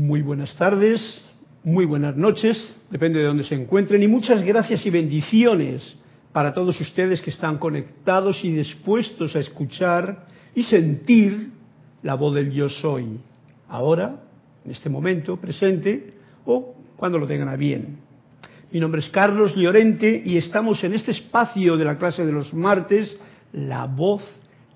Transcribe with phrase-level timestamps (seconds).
[0.00, 1.20] Muy buenas tardes,
[1.62, 2.56] muy buenas noches,
[2.90, 5.82] depende de dónde se encuentren, y muchas gracias y bendiciones
[6.32, 11.50] para todos ustedes que están conectados y dispuestos a escuchar y sentir
[12.02, 13.20] la voz del yo soy,
[13.68, 14.22] ahora,
[14.64, 16.14] en este momento presente,
[16.46, 17.98] o cuando lo tengan a bien.
[18.72, 22.54] Mi nombre es Carlos Llorente y estamos en este espacio de la clase de los
[22.54, 23.18] martes,
[23.52, 24.22] La voz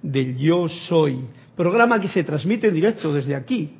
[0.02, 1.20] del yo soy,
[1.56, 3.78] programa que se transmite en directo desde aquí,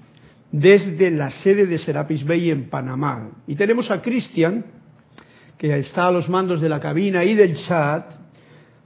[0.55, 3.43] desde la sede de Serapis Bay en Panamá.
[3.45, 4.65] Y tenemos a Cristian,
[5.59, 8.13] que está a los mandos de la cabina y del chat,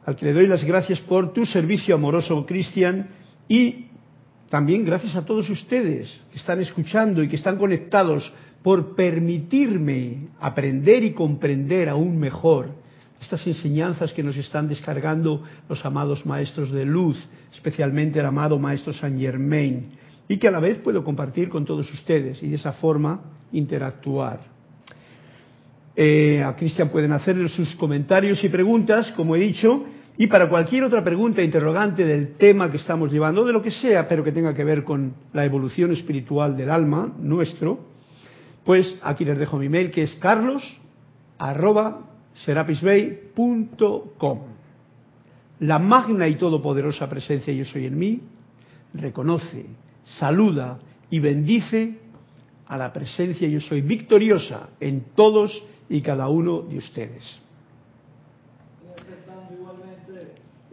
[0.06, 3.08] al que le doy las gracias por tu servicio amoroso, Cristian,
[3.48, 3.88] y
[4.48, 8.32] también gracias a todos ustedes que están escuchando y que están conectados
[8.62, 12.70] por permitirme aprender y comprender aún mejor
[13.20, 17.18] estas enseñanzas que nos están descargando los amados maestros de luz,
[17.52, 21.90] especialmente el amado maestro Saint Germain, y que a la vez puedo compartir con todos
[21.92, 23.20] ustedes y de esa forma
[23.52, 24.40] interactuar.
[25.96, 29.84] Eh, a Cristian pueden hacerle sus comentarios y preguntas, como he dicho,
[30.16, 34.06] y para cualquier otra pregunta interrogante del tema que estamos llevando, de lo que sea,
[34.06, 37.86] pero que tenga que ver con la evolución espiritual del alma nuestro,
[38.64, 40.62] pues aquí les dejo mi mail que es carlos
[45.60, 48.20] La magna y todopoderosa presencia yo soy en mí
[48.94, 49.66] reconoce,
[50.18, 50.78] saluda
[51.10, 51.98] y bendice
[52.66, 57.24] a la presencia yo soy victoriosa en todos y cada uno de ustedes.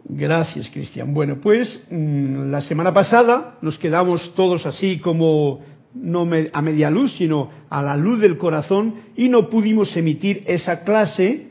[0.08, 1.12] Gracias, Cristian.
[1.12, 5.60] Bueno, pues mm, la semana pasada nos quedamos todos así como
[5.94, 10.84] no a media luz, sino a la luz del corazón y no pudimos emitir esa
[10.84, 11.48] clase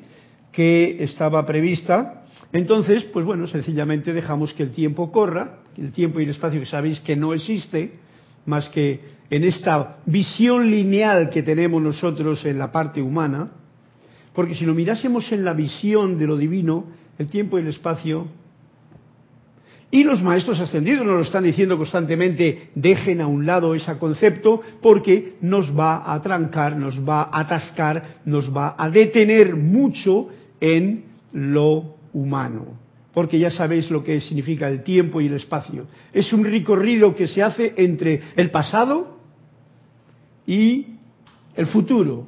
[0.51, 2.23] que estaba prevista.
[2.53, 6.65] Entonces, pues bueno, sencillamente dejamos que el tiempo corra, el tiempo y el espacio que
[6.65, 7.91] sabéis que no existe,
[8.45, 13.51] más que en esta visión lineal que tenemos nosotros en la parte humana,
[14.33, 16.85] porque si lo mirásemos en la visión de lo divino,
[17.17, 18.27] el tiempo y el espacio
[19.91, 24.59] y los maestros ascendidos nos lo están diciendo constantemente, dejen a un lado ese concepto
[24.81, 30.27] porque nos va a trancar, nos va a atascar, nos va a detener mucho
[30.59, 32.84] en lo humano.
[33.15, 35.87] Porque ya sabéis lo que significa el tiempo y el espacio.
[36.13, 39.17] Es un recorrido que se hace entre el pasado
[40.45, 40.85] y
[41.55, 42.27] el futuro.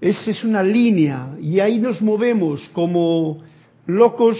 [0.00, 3.38] Esa es una línea y ahí nos movemos como
[3.86, 4.36] locos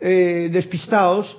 [0.00, 1.36] eh, despistados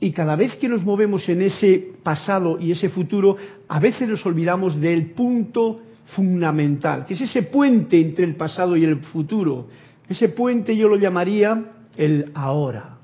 [0.00, 3.36] y cada vez que nos movemos en ese pasado y ese futuro,
[3.68, 5.80] a veces nos olvidamos del punto
[6.16, 9.68] fundamental, que es ese puente entre el pasado y el futuro.
[10.08, 12.98] Ese puente yo lo llamaría el ahora,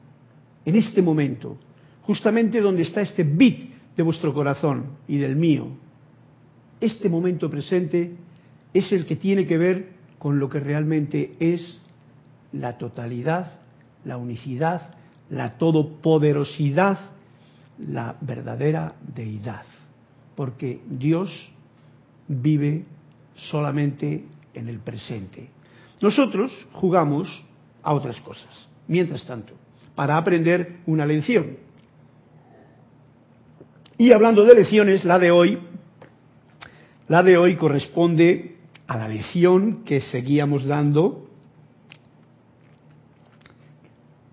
[0.64, 1.56] en este momento,
[2.02, 5.68] justamente donde está este bit de vuestro corazón y del mío.
[6.80, 8.14] Este momento presente
[8.72, 9.88] es el que tiene que ver
[10.18, 11.80] con lo que realmente es
[12.52, 13.60] la totalidad
[14.04, 14.94] la unicidad,
[15.28, 16.98] la todopoderosidad,
[17.78, 19.64] la verdadera deidad.
[20.34, 21.50] Porque Dios
[22.28, 22.84] vive
[23.34, 25.48] solamente en el presente.
[26.00, 27.44] Nosotros jugamos
[27.82, 29.52] a otras cosas, mientras tanto,
[29.94, 31.58] para aprender una lección.
[33.98, 35.58] Y hablando de lecciones, la de hoy,
[37.08, 38.56] la de hoy corresponde
[38.86, 41.30] a la lección que seguíamos dando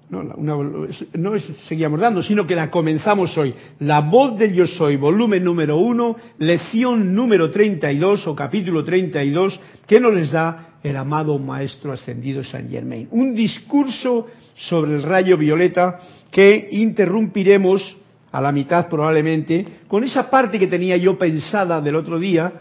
[0.10, 3.54] no, no es, seguíamos dando, sino que la comenzamos hoy.
[3.80, 10.00] La voz del yo soy, volumen número uno, lección número 32 o capítulo 32, que
[10.00, 13.08] nos les da el amado Maestro Ascendido San Germain.
[13.12, 16.00] Un discurso sobre el rayo violeta
[16.32, 17.98] que interrumpiremos
[18.32, 22.54] a la mitad probablemente con esa parte que tenía yo pensada del otro día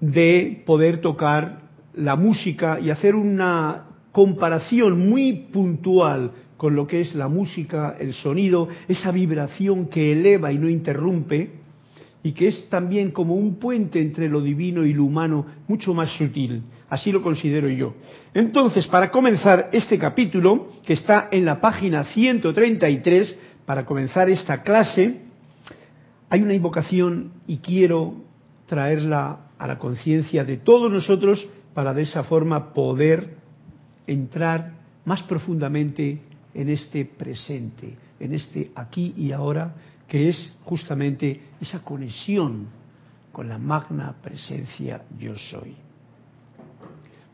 [0.00, 1.62] de poder tocar
[1.94, 8.14] la música y hacer una comparación muy puntual con lo que es la música, el
[8.14, 11.50] sonido, esa vibración que eleva y no interrumpe,
[12.22, 16.10] y que es también como un puente entre lo divino y lo humano mucho más
[16.16, 16.62] sutil.
[16.88, 17.94] Así lo considero yo.
[18.32, 25.22] Entonces, para comenzar este capítulo, que está en la página 133, para comenzar esta clase,
[26.28, 28.14] hay una invocación y quiero
[28.66, 33.36] traerla a la conciencia de todos nosotros para de esa forma poder
[34.06, 34.74] entrar
[35.04, 36.20] más profundamente
[36.54, 39.74] en este presente, en este aquí y ahora,
[40.08, 42.68] que es justamente esa conexión
[43.32, 45.85] con la magna presencia yo soy.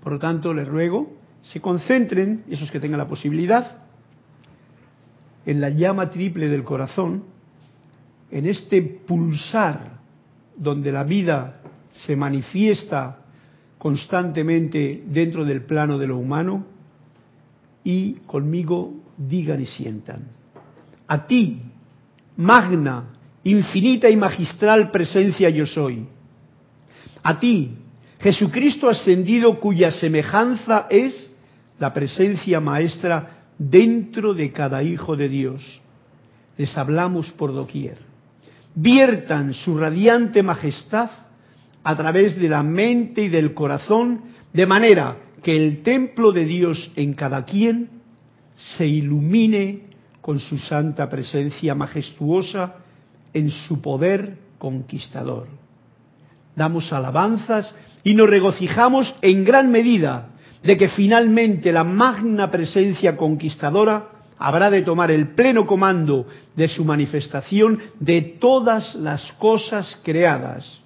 [0.02, 1.12] Por lo tanto, les ruego,
[1.42, 3.78] se concentren, esos que tengan la posibilidad,
[5.46, 7.24] en la llama triple del corazón,
[8.30, 10.00] en este pulsar
[10.56, 11.60] donde la vida
[12.06, 13.18] se manifiesta
[13.78, 16.66] constantemente dentro del plano de lo humano,
[17.84, 20.28] y conmigo digan y sientan.
[21.08, 21.60] A ti,
[22.36, 23.04] magna,
[23.44, 26.06] infinita y magistral presencia yo soy.
[27.22, 27.76] A ti,
[28.22, 31.32] Jesucristo ascendido cuya semejanza es
[31.80, 35.80] la presencia maestra dentro de cada hijo de Dios.
[36.56, 37.98] Les hablamos por doquier.
[38.76, 41.10] Viertan su radiante majestad
[41.82, 44.22] a través de la mente y del corazón,
[44.52, 47.90] de manera que el templo de Dios en cada quien
[48.76, 49.80] se ilumine
[50.20, 52.76] con su santa presencia majestuosa
[53.34, 55.48] en su poder conquistador.
[56.54, 60.28] Damos alabanzas y nos regocijamos en gran medida
[60.62, 64.08] de que finalmente la magna presencia conquistadora
[64.38, 66.26] habrá de tomar el pleno comando
[66.56, 70.80] de su manifestación de todas las cosas creadas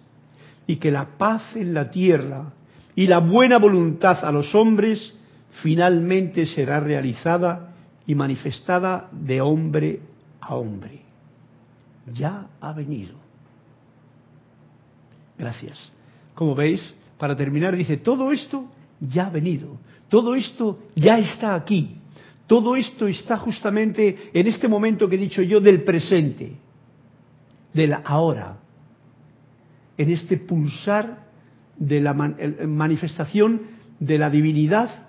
[0.67, 2.53] y que la paz en la tierra
[2.95, 5.15] y la buena voluntad a los hombres
[5.63, 7.75] finalmente será realizada
[8.07, 10.01] y manifestada de hombre
[10.41, 11.03] a hombre.
[12.13, 13.15] Ya ha venido.
[15.39, 15.93] Gracias.
[16.35, 18.67] Como veis, para terminar dice, todo esto
[19.01, 19.79] ya ha venido,
[20.09, 21.97] todo esto ya está aquí,
[22.47, 26.57] todo esto está justamente en este momento que he dicho yo del presente,
[27.73, 28.59] del ahora,
[29.99, 31.27] en este pulsar
[31.79, 33.63] de la manifestación
[33.99, 35.07] de la divinidad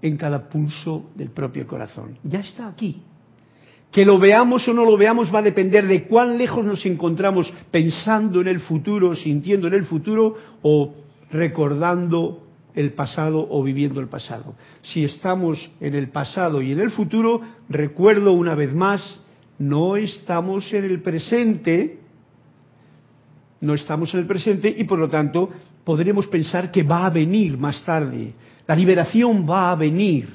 [0.00, 2.18] en cada pulso del propio corazón.
[2.24, 3.02] Ya está aquí.
[3.92, 7.52] Que lo veamos o no lo veamos va a depender de cuán lejos nos encontramos
[7.70, 10.94] pensando en el futuro, sintiendo en el futuro o
[11.30, 12.42] recordando
[12.74, 14.54] el pasado o viviendo el pasado.
[14.82, 19.20] Si estamos en el pasado y en el futuro, recuerdo una vez más,
[19.58, 21.98] no estamos en el presente,
[23.60, 25.50] no estamos en el presente y por lo tanto
[25.84, 28.32] podremos pensar que va a venir más tarde.
[28.66, 30.28] La liberación va a venir.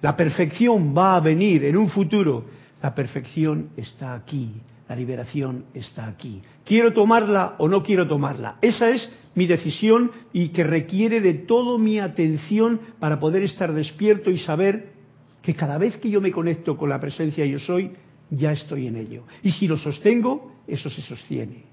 [0.00, 2.44] La perfección va a venir en un futuro.
[2.82, 4.52] La perfección está aquí.
[4.88, 6.42] La liberación está aquí.
[6.64, 8.56] ¿Quiero tomarla o no quiero tomarla?
[8.60, 14.30] Esa es mi decisión y que requiere de toda mi atención para poder estar despierto
[14.30, 14.92] y saber
[15.40, 17.92] que cada vez que yo me conecto con la presencia yo soy,
[18.30, 19.24] ya estoy en ello.
[19.42, 21.64] Y si lo sostengo, eso se sostiene.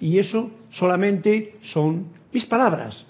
[0.00, 3.06] Y eso solamente son mis palabras,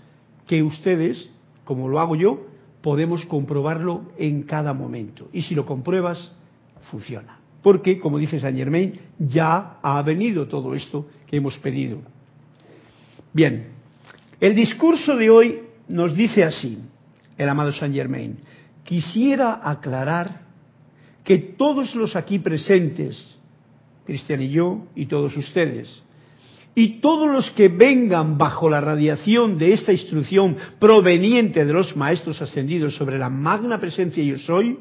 [0.47, 1.31] que ustedes,
[1.65, 2.47] como lo hago yo,
[2.83, 5.29] podemos comprobarlo en cada momento.
[5.33, 6.33] Y si lo compruebas,
[6.91, 7.44] funciona.
[7.65, 12.03] Porque, como dice Saint Germain, ya ha venido todo esto que hemos pedido.
[13.33, 13.69] Bien,
[14.39, 16.79] el discurso de hoy nos dice así,
[17.39, 18.37] el amado Saint Germain,
[18.85, 20.43] quisiera aclarar
[21.25, 23.35] que todos los aquí presentes,
[24.05, 26.03] Cristian y yo y todos ustedes,
[26.75, 32.43] y todos los que vengan bajo la radiación de esta instrucción proveniente de los maestros
[32.43, 34.77] ascendidos sobre la magna presencia yo soy,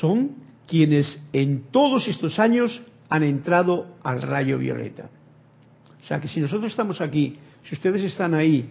[0.00, 2.80] son quienes en todos estos años
[3.10, 5.10] han entrado al rayo violeta.
[6.02, 8.70] O sea que si nosotros estamos aquí, si ustedes están ahí,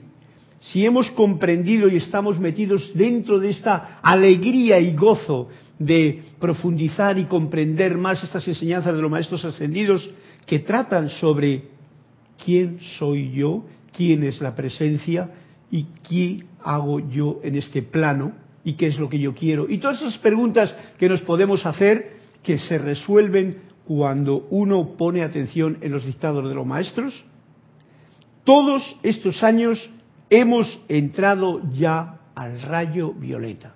[0.62, 7.26] si hemos comprendido y estamos metidos dentro de esta alegría y gozo de profundizar y
[7.26, 10.10] comprender más estas enseñanzas de los maestros ascendidos
[10.48, 11.66] que tratan sobre
[12.44, 13.64] quién soy yo,
[13.96, 15.30] quién es la presencia
[15.70, 19.70] y qué hago yo en este plano y qué es lo que yo quiero.
[19.70, 25.78] Y todas esas preguntas que nos podemos hacer que se resuelven cuando uno pone atención
[25.82, 27.24] en los dictados de los maestros.
[28.44, 29.90] Todos estos años
[30.30, 33.74] hemos entrado ya al rayo violeta.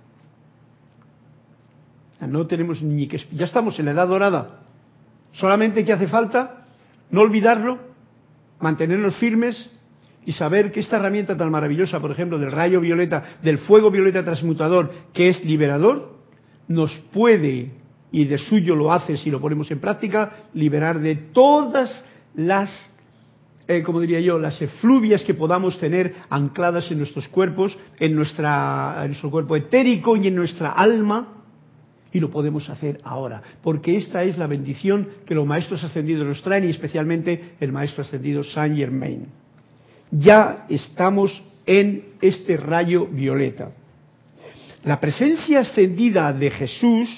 [2.22, 4.62] No tenemos ni que ya estamos en la edad dorada.
[5.34, 6.66] Solamente que hace falta
[7.12, 7.80] no olvidarlo
[8.60, 9.70] mantenernos firmes
[10.26, 14.26] y saber que esta herramienta tan maravillosa, por ejemplo, del rayo violeta, del fuego violeta
[14.26, 16.16] transmutador, que es liberador,
[16.68, 17.72] nos puede,
[18.12, 22.04] y de suyo lo hace si lo ponemos en práctica, liberar de todas
[22.34, 22.92] las,
[23.68, 28.98] eh, como diría yo, las efluvias que podamos tener ancladas en nuestros cuerpos, en, nuestra,
[29.02, 31.34] en nuestro cuerpo etérico y en nuestra alma,
[32.12, 36.42] y lo podemos hacer ahora, porque esta es la bendición que los maestros ascendidos nos
[36.42, 39.45] traen y especialmente el maestro ascendido Saint Germain.
[40.12, 43.72] Ya estamos en este rayo violeta.
[44.84, 47.10] La presencia ascendida de Jesús,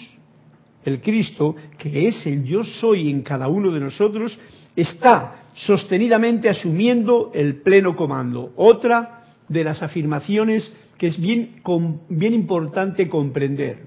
[0.86, 4.39] el Cristo, que es el yo soy en cada uno de nosotros,
[4.75, 8.53] está sostenidamente asumiendo el pleno comando.
[8.56, 11.62] Otra de las afirmaciones que es bien,
[12.10, 13.86] importante comprender.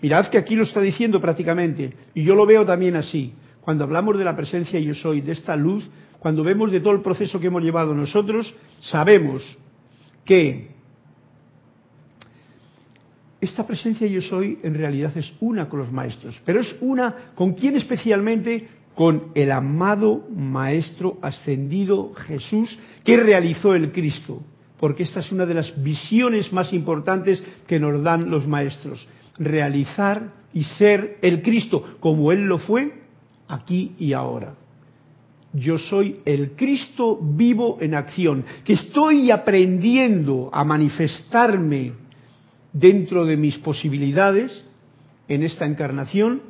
[0.00, 3.32] Mirad que aquí lo está diciendo prácticamente, y yo lo veo también así.
[3.60, 5.88] Cuando hablamos de la presencia yo soy, de esta luz,
[6.24, 9.58] cuando vemos de todo el proceso que hemos llevado nosotros, sabemos
[10.24, 10.70] que
[13.42, 17.52] esta presencia yo soy en realidad es una con los maestros, pero es una con
[17.52, 24.42] quién especialmente con el amado Maestro ascendido Jesús que realizó el Cristo,
[24.80, 30.32] porque esta es una de las visiones más importantes que nos dan los maestros, realizar
[30.54, 32.94] y ser el Cristo como Él lo fue
[33.46, 34.63] aquí y ahora.
[35.54, 41.92] Yo soy el Cristo vivo en acción, que estoy aprendiendo a manifestarme
[42.72, 44.64] dentro de mis posibilidades
[45.28, 46.42] en esta encarnación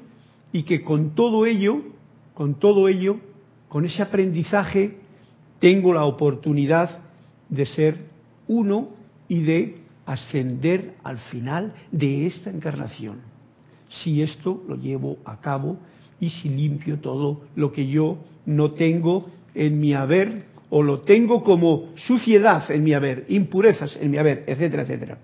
[0.53, 1.95] y que con todo ello
[2.35, 3.21] con todo ello,
[3.69, 4.99] con ese aprendizaje,
[5.61, 6.99] tengo la oportunidad
[7.49, 8.07] de ser
[8.49, 8.89] uno
[9.29, 13.21] y de ascender al final de esta encarnación.
[13.89, 15.79] Si esto lo llevo a cabo
[16.21, 21.43] y si limpio todo lo que yo no tengo en mi haber o lo tengo
[21.43, 25.19] como suciedad en mi haber, impurezas en mi haber, etcétera, etcétera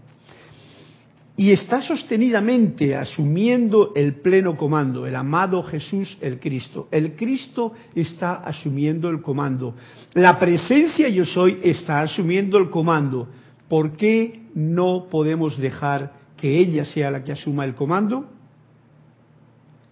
[1.40, 6.86] y está sostenidamente asumiendo el pleno comando, el amado Jesús el Cristo.
[6.90, 9.74] El Cristo está asumiendo el comando.
[10.12, 13.26] La presencia yo soy está asumiendo el comando.
[13.70, 18.28] ¿Por qué no podemos dejar que ella sea la que asuma el comando?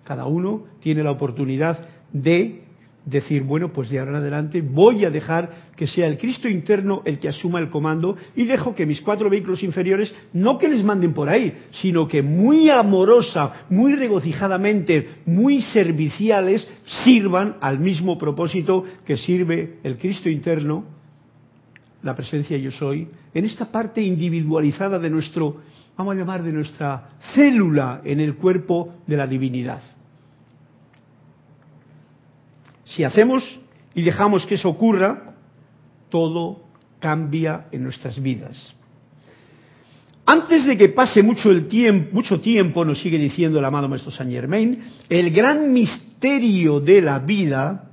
[0.04, 2.62] Cada uno tiene la oportunidad de
[3.08, 7.02] decir, bueno, pues de ahora en adelante voy a dejar que sea el Cristo interno
[7.04, 10.84] el que asuma el comando y dejo que mis cuatro vehículos inferiores, no que les
[10.84, 16.68] manden por ahí, sino que muy amorosa, muy regocijadamente, muy serviciales,
[17.04, 20.84] sirvan al mismo propósito que sirve el Cristo interno,
[22.02, 25.62] la presencia yo soy, en esta parte individualizada de nuestro,
[25.96, 29.97] vamos a llamar, de nuestra célula en el cuerpo de la divinidad.
[32.94, 33.60] Si hacemos
[33.94, 35.34] y dejamos que eso ocurra,
[36.10, 36.64] todo
[36.98, 38.74] cambia en nuestras vidas.
[40.24, 44.10] Antes de que pase mucho, el tiempo, mucho tiempo, nos sigue diciendo el amado Maestro
[44.10, 47.90] Saint Germain, el gran misterio de la vida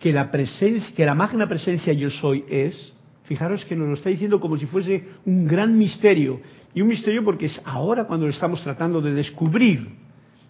[0.00, 2.92] que la, que la magna presencia yo soy es,
[3.24, 6.40] fijaros que nos lo está diciendo como si fuese un gran misterio,
[6.74, 9.88] y un misterio porque es ahora cuando lo estamos tratando de descubrir,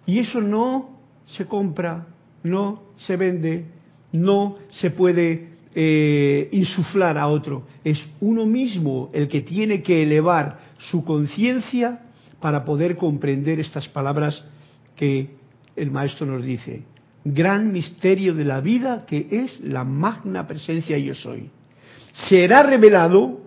[0.07, 2.07] y eso no se compra,
[2.43, 3.67] no se vende,
[4.13, 10.59] no se puede eh, insuflar a otro, es uno mismo el que tiene que elevar
[10.91, 12.01] su conciencia
[12.41, 14.45] para poder comprender estas palabras
[14.97, 15.31] que
[15.77, 16.83] el maestro nos dice.
[17.25, 21.51] Gran misterio de la vida que es la magna presencia yo soy.
[22.29, 23.41] Será revelado,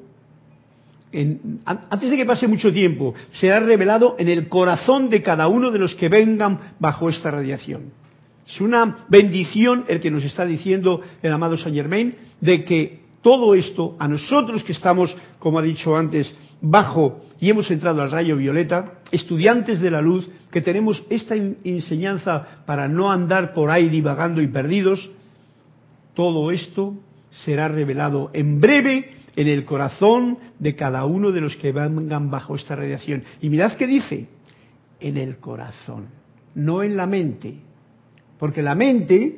[1.65, 5.79] antes de que pase mucho tiempo, será revelado en el corazón de cada uno de
[5.79, 8.00] los que vengan bajo esta radiación.
[8.47, 13.53] Es una bendición el que nos está diciendo el amado Saint Germain de que todo
[13.53, 18.35] esto, a nosotros que estamos, como ha dicho antes, bajo y hemos entrado al rayo
[18.35, 24.41] violeta, estudiantes de la luz, que tenemos esta enseñanza para no andar por ahí divagando
[24.41, 25.09] y perdidos,
[26.13, 26.95] todo esto
[27.29, 32.55] será revelado en breve en el corazón de cada uno de los que vengan bajo
[32.55, 33.23] esta radiación.
[33.41, 34.27] Y mirad qué dice,
[34.99, 36.07] en el corazón,
[36.53, 37.55] no en la mente,
[38.41, 39.37] porque la mente,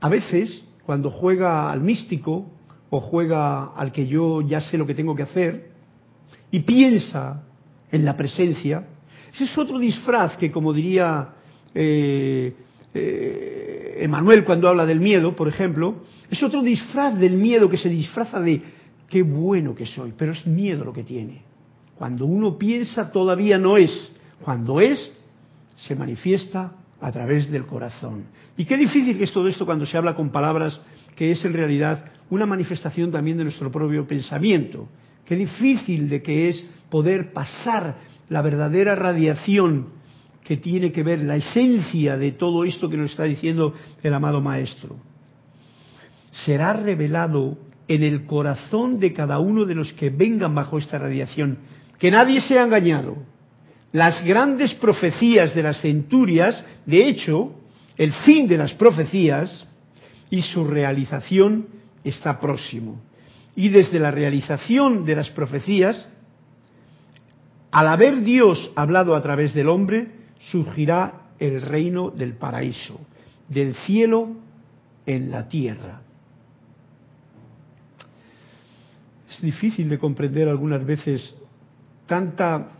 [0.00, 2.50] a veces, cuando juega al místico
[2.88, 5.70] o juega al que yo ya sé lo que tengo que hacer,
[6.50, 7.42] y piensa
[7.92, 8.88] en la presencia,
[9.34, 11.34] ese es otro disfraz que, como diría
[11.74, 12.54] eh,
[12.94, 15.96] eh, Emanuel cuando habla del miedo, por ejemplo,
[16.30, 18.62] es otro disfraz del miedo que se disfraza de
[19.06, 21.42] qué bueno que soy, pero es miedo lo que tiene.
[21.98, 23.90] Cuando uno piensa todavía no es,
[24.42, 25.12] cuando es,
[25.76, 28.24] se manifiesta a través del corazón.
[28.56, 30.80] Y qué difícil que es todo esto cuando se habla con palabras
[31.16, 34.88] que es en realidad una manifestación también de nuestro propio pensamiento.
[35.24, 37.96] Qué difícil de que es poder pasar
[38.28, 39.88] la verdadera radiación
[40.44, 44.40] que tiene que ver la esencia de todo esto que nos está diciendo el amado
[44.40, 44.96] Maestro.
[46.44, 51.58] Será revelado en el corazón de cada uno de los que vengan bajo esta radiación.
[51.98, 53.29] Que nadie sea engañado
[53.92, 57.52] las grandes profecías de las centurias, de hecho,
[57.96, 59.66] el fin de las profecías
[60.30, 61.66] y su realización
[62.04, 63.00] está próximo.
[63.56, 66.06] Y desde la realización de las profecías,
[67.72, 70.08] al haber Dios hablado a través del hombre,
[70.50, 73.00] surgirá el reino del paraíso,
[73.48, 74.28] del cielo
[75.04, 76.00] en la tierra.
[79.30, 81.34] Es difícil de comprender algunas veces
[82.06, 82.79] tanta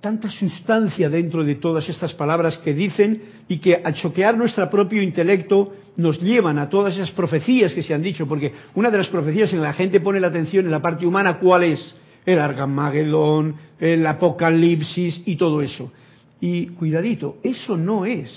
[0.00, 5.02] tanta sustancia dentro de todas estas palabras que dicen y que al choquear nuestro propio
[5.02, 9.08] intelecto nos llevan a todas esas profecías que se han dicho, porque una de las
[9.08, 11.94] profecías en la gente pone la atención en la parte humana, ¿cuál es?
[12.24, 15.92] El Argamagedón, el Apocalipsis y todo eso.
[16.40, 18.30] Y cuidadito, eso no es.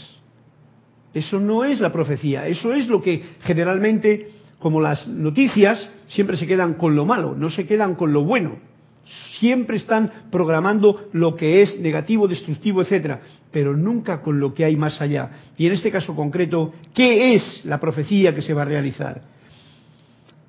[1.13, 4.29] Eso no es la profecía, eso es lo que generalmente,
[4.59, 8.72] como las noticias, siempre se quedan con lo malo, no se quedan con lo bueno.
[9.39, 14.77] Siempre están programando lo que es negativo, destructivo, etcétera, pero nunca con lo que hay
[14.77, 15.29] más allá.
[15.57, 19.21] Y en este caso concreto, ¿qué es la profecía que se va a realizar?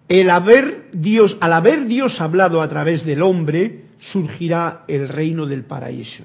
[0.08, 5.64] El haber Dios, al haber Dios hablado a través del hombre, surgirá el reino del
[5.64, 6.24] paraíso.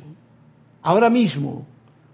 [0.82, 1.68] Ahora mismo,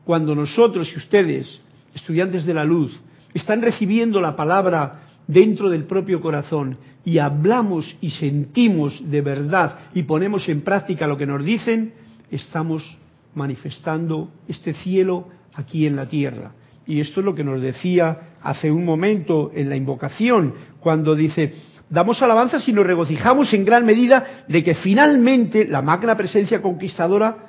[0.06, 1.60] cuando nosotros y ustedes,
[1.94, 3.00] estudiantes de la luz,
[3.34, 10.04] están recibiendo la palabra dentro del propio corazón y hablamos y sentimos de verdad y
[10.04, 11.94] ponemos en práctica lo que nos dicen,
[12.32, 12.98] estamos
[13.36, 16.52] manifestando este cielo aquí en la tierra.
[16.88, 21.54] Y esto es lo que nos decía hace un momento en la invocación, cuando dice,
[21.90, 27.48] damos alabanzas y nos regocijamos en gran medida de que finalmente la magna presencia conquistadora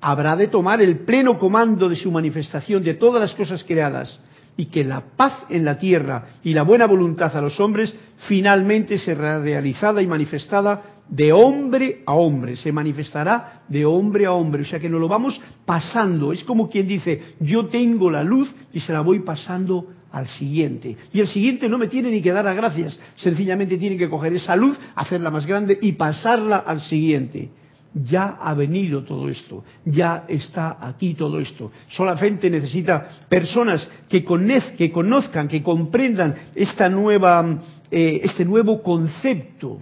[0.00, 4.18] habrá de tomar el pleno comando de su manifestación de todas las cosas creadas
[4.60, 7.94] y que la paz en la tierra y la buena voluntad a los hombres
[8.28, 14.60] finalmente será realizada y manifestada de hombre a hombre, se manifestará de hombre a hombre,
[14.60, 18.54] o sea que nos lo vamos pasando, es como quien dice, yo tengo la luz
[18.70, 20.94] y se la voy pasando al siguiente.
[21.10, 24.34] Y el siguiente no me tiene ni que dar las gracias, sencillamente tiene que coger
[24.34, 27.48] esa luz, hacerla más grande y pasarla al siguiente.
[27.92, 31.72] Ya ha venido todo esto, ya está aquí todo esto.
[31.88, 37.58] Solamente necesita personas que, conozcan, que comprendan esta nueva,
[37.90, 39.78] eh, este nuevo concepto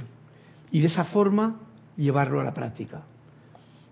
[0.72, 1.60] y de esa forma
[1.98, 3.02] llevarlo a la práctica.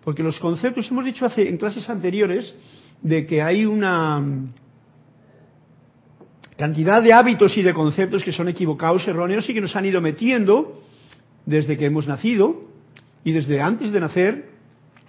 [0.03, 2.55] Porque los conceptos, hemos dicho hace, en clases anteriores,
[3.03, 4.25] de que hay una
[6.57, 10.01] cantidad de hábitos y de conceptos que son equivocados, erróneos y que nos han ido
[10.01, 10.81] metiendo
[11.45, 12.65] desde que hemos nacido
[13.27, 14.51] y desde antes de nacer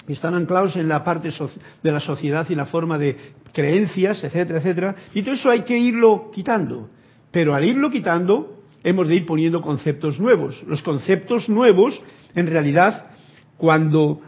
[0.07, 1.29] están anclados en la parte
[1.83, 3.15] de la sociedad y la forma de
[3.53, 4.95] creencias, etcétera, etcétera.
[5.13, 6.89] Y todo eso hay que irlo quitando.
[7.29, 10.63] Pero al irlo quitando, hemos de ir poniendo conceptos nuevos.
[10.65, 12.01] Los conceptos nuevos,
[12.33, 13.11] en realidad,
[13.55, 14.21] cuando,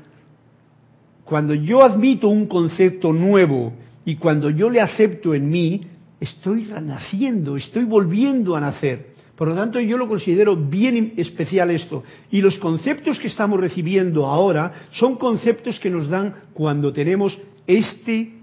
[1.23, 3.73] cuando yo admito un concepto nuevo
[4.05, 5.81] y cuando yo le acepto en mí,
[6.19, 9.08] estoy renaciendo, estoy volviendo a nacer.
[9.39, 12.03] Por lo tanto, yo lo considero bien especial esto.
[12.29, 18.33] Y los conceptos que estamos recibiendo ahora son conceptos que nos dan cuando tenemos este,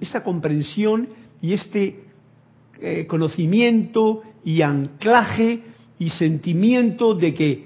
[0.00, 1.08] esta comprensión
[1.42, 2.04] y este
[2.80, 5.62] eh, conocimiento y anclaje
[5.98, 7.64] y sentimiento de que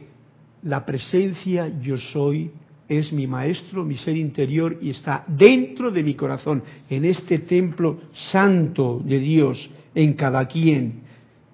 [0.63, 2.51] la presencia yo soy
[2.89, 7.99] es mi maestro, mi ser interior y está dentro de mi corazón, en este templo
[8.33, 11.08] santo de Dios, en cada quien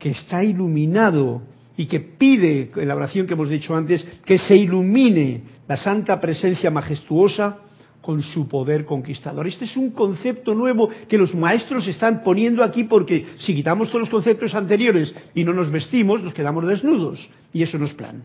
[0.04, 1.40] que está iluminado
[1.78, 6.20] y que pide, en la oración que hemos dicho antes, que se ilumine la santa
[6.20, 7.60] presencia majestuosa
[8.02, 9.46] con su poder conquistador.
[9.46, 14.00] Este es un concepto nuevo que los maestros están poniendo aquí porque si quitamos todos
[14.00, 17.26] los conceptos anteriores y no nos vestimos, nos quedamos desnudos.
[17.54, 18.24] Y eso no es plan.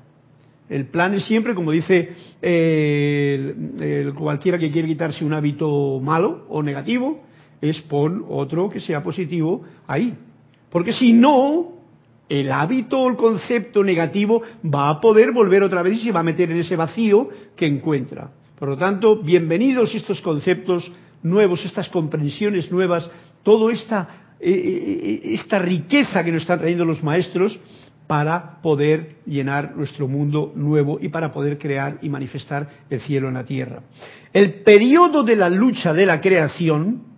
[0.67, 2.09] El plan es siempre, como dice
[2.41, 7.23] eh, cualquiera que quiere quitarse un hábito malo o negativo,
[7.61, 10.13] es pon otro que sea positivo ahí.
[10.69, 11.79] Porque si no,
[12.29, 16.19] el hábito o el concepto negativo va a poder volver otra vez y se va
[16.19, 18.32] a meter en ese vacío que encuentra.
[18.58, 20.91] Por lo tanto, bienvenidos estos conceptos
[21.23, 23.10] nuevos, estas comprensiones nuevas,
[23.41, 27.60] toda esta, eh, eh, esta riqueza que nos están trayendo los maestros
[28.05, 33.36] para poder llenar nuestro mundo nuevo y para poder crear y manifestar el cielo en
[33.36, 33.84] la tierra.
[34.34, 37.09] El periodo de la lucha de la creación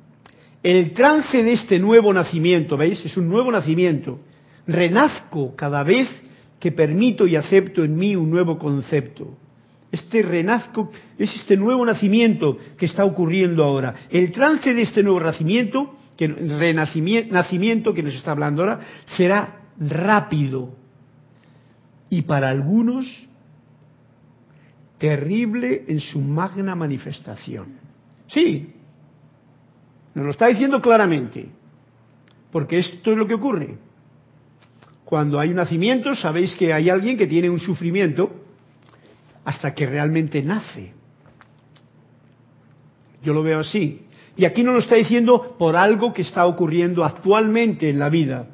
[0.64, 3.04] el trance de este nuevo nacimiento, ¿veis?
[3.06, 4.20] Es un nuevo nacimiento.
[4.68, 6.08] Renazco cada vez
[6.60, 9.36] que permito y acepto en mí un nuevo concepto.
[9.92, 13.96] Este renazco es este nuevo nacimiento que está ocurriendo ahora.
[14.10, 19.62] El trance de este nuevo nacimiento, que, renacimiento, nacimiento que nos está hablando ahora, será
[19.80, 20.76] rápido
[22.10, 23.28] y para algunos
[25.00, 27.80] terrible en su magna manifestación.
[28.28, 28.76] Sí,
[30.14, 31.48] nos lo está diciendo claramente.
[32.52, 33.78] Porque esto es lo que ocurre.
[35.06, 38.32] Cuando hay un nacimiento, sabéis que hay alguien que tiene un sufrimiento
[39.46, 40.94] hasta que realmente nace.
[43.24, 44.02] Yo lo veo así.
[44.36, 48.48] Y aquí nos lo está diciendo por algo que está ocurriendo actualmente en la vida.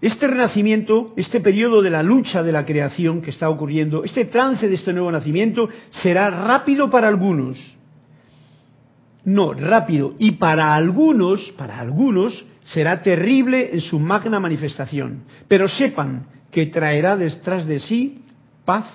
[0.00, 4.68] Este renacimiento, este periodo de la lucha de la creación que está ocurriendo, este trance
[4.68, 7.75] de este nuevo nacimiento será rápido para algunos
[9.26, 10.14] No, rápido.
[10.20, 15.24] Y para algunos, para algunos, será terrible en su magna manifestación.
[15.48, 18.22] Pero sepan que traerá detrás de sí
[18.64, 18.86] paz,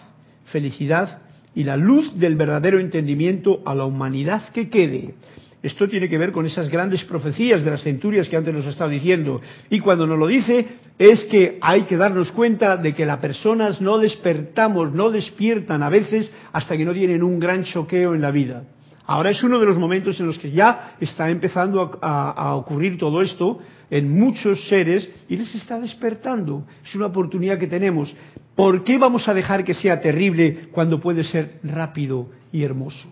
[0.46, 1.20] felicidad
[1.54, 5.16] y la luz del verdadero entendimiento a la humanidad que quede.
[5.62, 8.70] Esto tiene que ver con esas grandes profecías de las centurias que antes nos ha
[8.70, 9.42] estado diciendo.
[9.70, 10.66] Y cuando nos lo dice
[10.98, 15.90] es que hay que darnos cuenta de que las personas no despertamos, no despiertan a
[15.90, 18.64] veces hasta que no tienen un gran choqueo en la vida.
[19.06, 23.22] Ahora es uno de los momentos en los que ya está empezando a, ocurrir todo
[23.22, 23.60] esto
[23.90, 26.66] en muchos seres y les está despertando.
[26.86, 28.16] Es una oportunidad que tenemos.
[28.56, 33.10] ¿Por qué vamos a dejar que sea terrible cuando puede ser rápido y hermoso?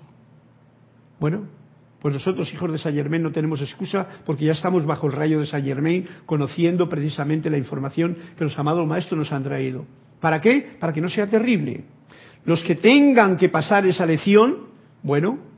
[1.19, 1.47] Bueno,
[2.01, 5.39] pues nosotros, hijos de Saint Germain, no tenemos excusa porque ya estamos bajo el rayo
[5.39, 9.85] de Saint Germain, conociendo precisamente la información que los amados maestros nos han traído.
[10.21, 10.77] ¿Para qué?
[10.79, 11.83] Para que no sea terrible.
[12.45, 14.69] Los que tengan que pasar esa lección,
[15.03, 15.48] bueno,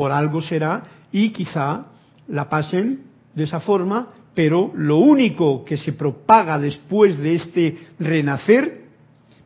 [0.00, 0.82] por algo será
[1.12, 1.84] y quizá
[2.26, 3.00] la pasen
[3.34, 8.84] de esa forma, pero lo único que se propaga después de este renacer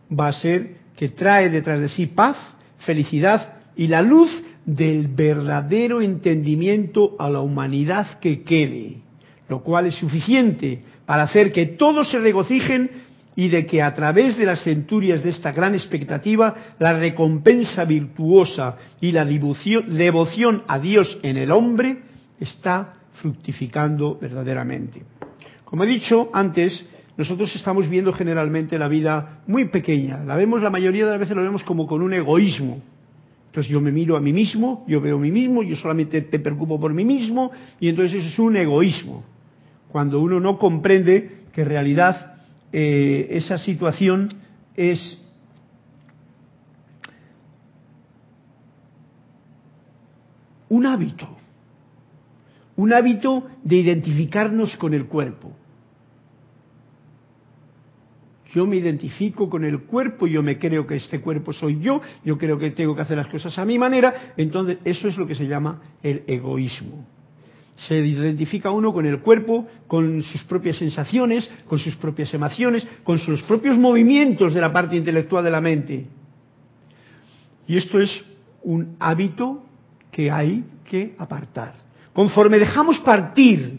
[0.08, 2.36] va a ser que trae detrás de sí paz,
[2.78, 4.30] felicidad y la luz
[4.64, 8.98] del verdadero entendimiento a la humanidad que quede,
[9.48, 12.92] lo cual es suficiente para hacer que todos se regocijen
[13.36, 18.76] y de que a través de las centurias de esta gran expectativa la recompensa virtuosa
[19.00, 21.98] y la devoción a Dios en el hombre
[22.38, 25.02] está fructificando verdaderamente.
[25.64, 26.84] Como he dicho antes,
[27.16, 31.36] nosotros estamos viendo generalmente la vida muy pequeña, la vemos la mayoría de las veces
[31.36, 32.82] lo vemos como con un egoísmo,
[33.54, 36.40] entonces yo me miro a mí mismo, yo veo a mí mismo, yo solamente te
[36.40, 39.22] preocupo por mí mismo, y entonces eso es un egoísmo.
[39.92, 42.33] Cuando uno no comprende que en realidad
[42.76, 44.30] eh, esa situación
[44.74, 45.16] es
[50.68, 51.28] un hábito,
[52.74, 55.52] un hábito de identificarnos con el cuerpo.
[58.52, 62.36] Yo me identifico con el cuerpo, yo me creo que este cuerpo soy yo, yo
[62.36, 65.36] creo que tengo que hacer las cosas a mi manera, entonces eso es lo que
[65.36, 67.06] se llama el egoísmo.
[67.76, 73.18] Se identifica uno con el cuerpo, con sus propias sensaciones, con sus propias emociones, con
[73.18, 76.06] sus propios movimientos de la parte intelectual de la mente.
[77.66, 78.10] Y esto es
[78.62, 79.64] un hábito
[80.10, 81.74] que hay que apartar.
[82.12, 83.78] Conforme dejamos partir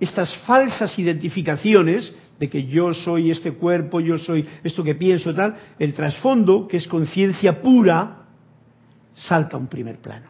[0.00, 5.56] estas falsas identificaciones, de que yo soy este cuerpo, yo soy esto que pienso, tal,
[5.78, 8.24] el trasfondo, que es conciencia pura,
[9.14, 10.26] salta a un primer plano.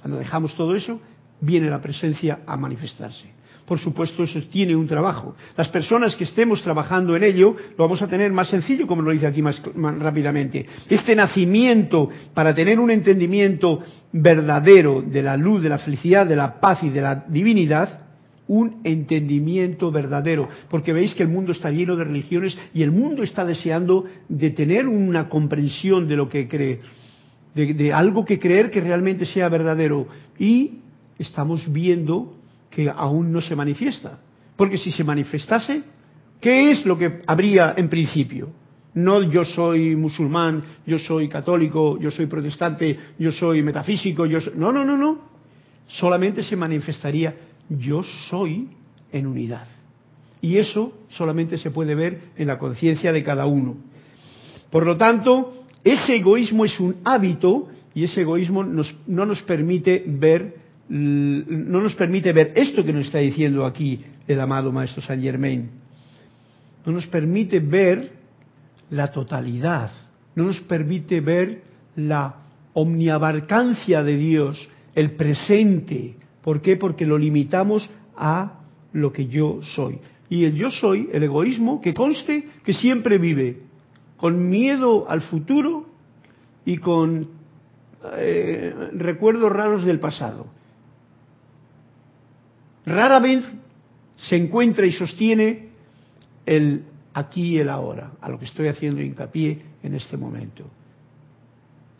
[0.00, 1.00] Cuando dejamos todo eso,
[1.42, 3.42] viene la presencia a manifestarse.
[3.66, 5.36] Por supuesto, eso tiene un trabajo.
[5.56, 9.12] Las personas que estemos trabajando en ello, lo vamos a tener más sencillo, como lo
[9.12, 10.66] dice aquí más, rápidamente.
[10.88, 13.80] Este nacimiento, para tener un entendimiento
[14.12, 18.00] verdadero de la luz, de la felicidad, de la paz y de la divinidad,
[18.48, 23.22] un entendimiento verdadero, porque veis que el mundo está lleno de religiones y el mundo
[23.22, 26.80] está deseando de tener una comprensión de lo que cree,
[27.54, 30.80] de, algo que creer que realmente sea verdadero y
[31.18, 32.36] estamos viendo
[32.70, 34.18] que aún no se manifiesta,
[34.56, 35.82] porque si se manifestase,
[36.40, 38.50] ¿qué es lo que habría en principio?
[38.94, 44.52] No yo soy musulmán, yo soy católico, yo soy protestante, yo soy metafísico, yo soy...
[44.56, 45.32] no, no, no, no.
[45.88, 47.34] Solamente se manifestaría
[47.68, 48.68] yo soy
[49.12, 49.66] en unidad.
[50.40, 53.76] Y eso solamente se puede ver en la conciencia de cada uno.
[54.70, 60.61] Por lo tanto, ese egoísmo es un hábito y ese egoísmo no nos permite ver
[60.88, 65.70] no nos permite ver esto que nos está diciendo aquí el amado maestro Saint Germain.
[66.84, 68.10] No nos permite ver
[68.90, 69.90] la totalidad,
[70.34, 71.62] no nos permite ver
[71.96, 72.36] la
[72.74, 76.76] omniabarcancia de Dios, el presente, ¿Por qué?
[76.76, 78.60] Porque lo limitamos a
[78.92, 79.98] lo que yo soy.
[80.28, 83.60] Y el yo soy, el egoísmo, que conste que siempre vive
[84.16, 85.86] con miedo al futuro
[86.64, 87.28] y con
[88.16, 90.46] eh, recuerdos raros del pasado.
[92.86, 93.44] Rara vez
[94.16, 95.68] se encuentra y sostiene
[96.46, 100.64] el aquí y el ahora, a lo que estoy haciendo hincapié en este momento.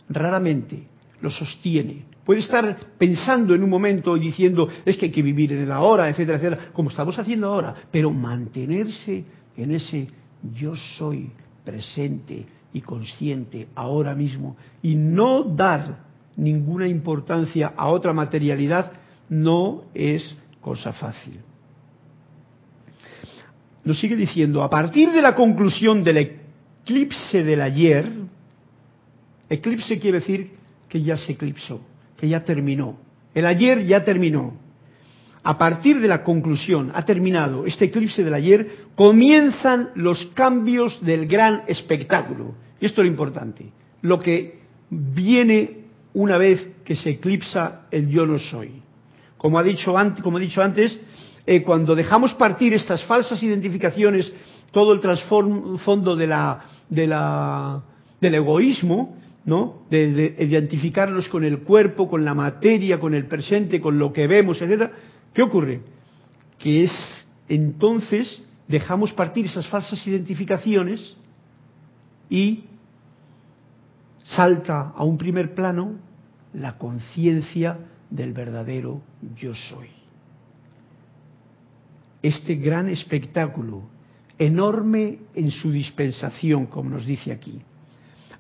[0.08, 0.86] Raramente
[1.20, 2.04] lo sostiene.
[2.24, 5.72] Puede estar pensando en un momento y diciendo, es que hay que vivir en el
[5.72, 9.24] ahora, etcétera, etcétera, como estamos haciendo ahora, pero mantenerse
[9.56, 10.08] en ese
[10.54, 11.30] yo soy
[11.64, 16.04] presente y consciente ahora mismo y no dar
[16.36, 18.92] ninguna importancia a otra materialidad
[19.28, 21.40] no es cosa fácil.
[23.84, 28.08] Nos sigue diciendo, a partir de la conclusión del eclipse del ayer,
[29.50, 30.52] eclipse quiere decir
[30.88, 31.80] que ya se eclipsó,
[32.16, 32.96] que ya terminó,
[33.34, 34.54] El ayer ya terminó.
[35.42, 41.26] A partir de la conclusión, ha terminado este eclipse del ayer, comienzan los cambios del
[41.26, 42.54] gran espectáculo.
[42.80, 43.72] Y esto es lo importante.
[44.02, 45.78] Lo que viene
[46.14, 48.82] una vez que se eclipsa el yo no soy.
[49.42, 50.96] Como, ha dicho como he dicho antes,
[51.44, 54.32] eh, cuando dejamos partir estas falsas identificaciones,
[54.70, 56.26] todo el trasfondo de
[56.88, 57.06] de
[58.20, 59.82] del egoísmo, ¿no?
[59.90, 64.62] De, identificarnos con el cuerpo, con la materia, con el presente, con lo que vemos,
[64.62, 64.92] etcétera.
[65.34, 65.80] ¿Qué ocurre?
[66.60, 71.16] Que es entonces dejamos partir esas falsas identificaciones
[72.30, 72.64] y
[74.22, 75.96] salta a un primer plano
[76.54, 77.76] la conciencia
[78.12, 79.00] del verdadero
[79.36, 79.88] yo soy.
[82.22, 83.82] Este gran espectáculo,
[84.38, 87.60] enorme en su dispensación, como nos dice aquí,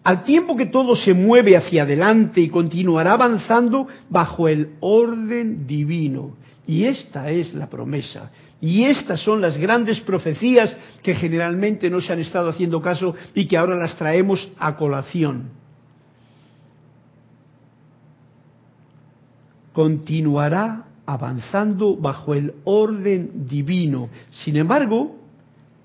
[0.04, 6.36] al tiempo que todo se mueve hacia adelante y continuará avanzando bajo el orden divino.
[6.66, 8.30] Y esta es la promesa.
[8.60, 13.46] Y estas son las grandes profecías que generalmente no se han estado haciendo caso y
[13.46, 15.61] que ahora las traemos a colación.
[19.72, 24.08] Continuará avanzando bajo el orden divino.
[24.44, 25.16] Sin embargo,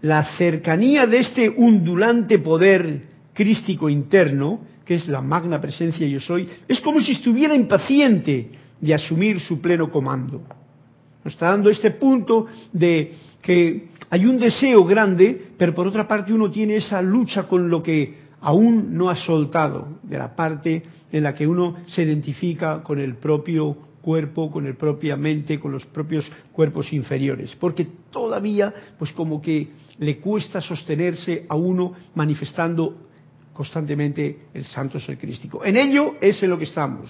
[0.02, 6.47] la cercanía de este undulante poder crístico interno, que es la magna presencia yo soy,
[6.67, 10.41] es como si estuviera impaciente de asumir su pleno comando.
[11.23, 16.32] Nos está dando este punto de que hay un deseo grande, pero por otra parte
[16.32, 21.23] uno tiene esa lucha con lo que aún no ha soltado, de la parte en
[21.23, 25.86] la que uno se identifica con el propio cuerpo, con el propia mente, con los
[25.86, 33.08] propios cuerpos inferiores, porque todavía pues como que le cuesta sostenerse a uno manifestando
[33.54, 35.65] constantemente el santo ser crístico.
[35.65, 37.10] En ello es en lo que estamos.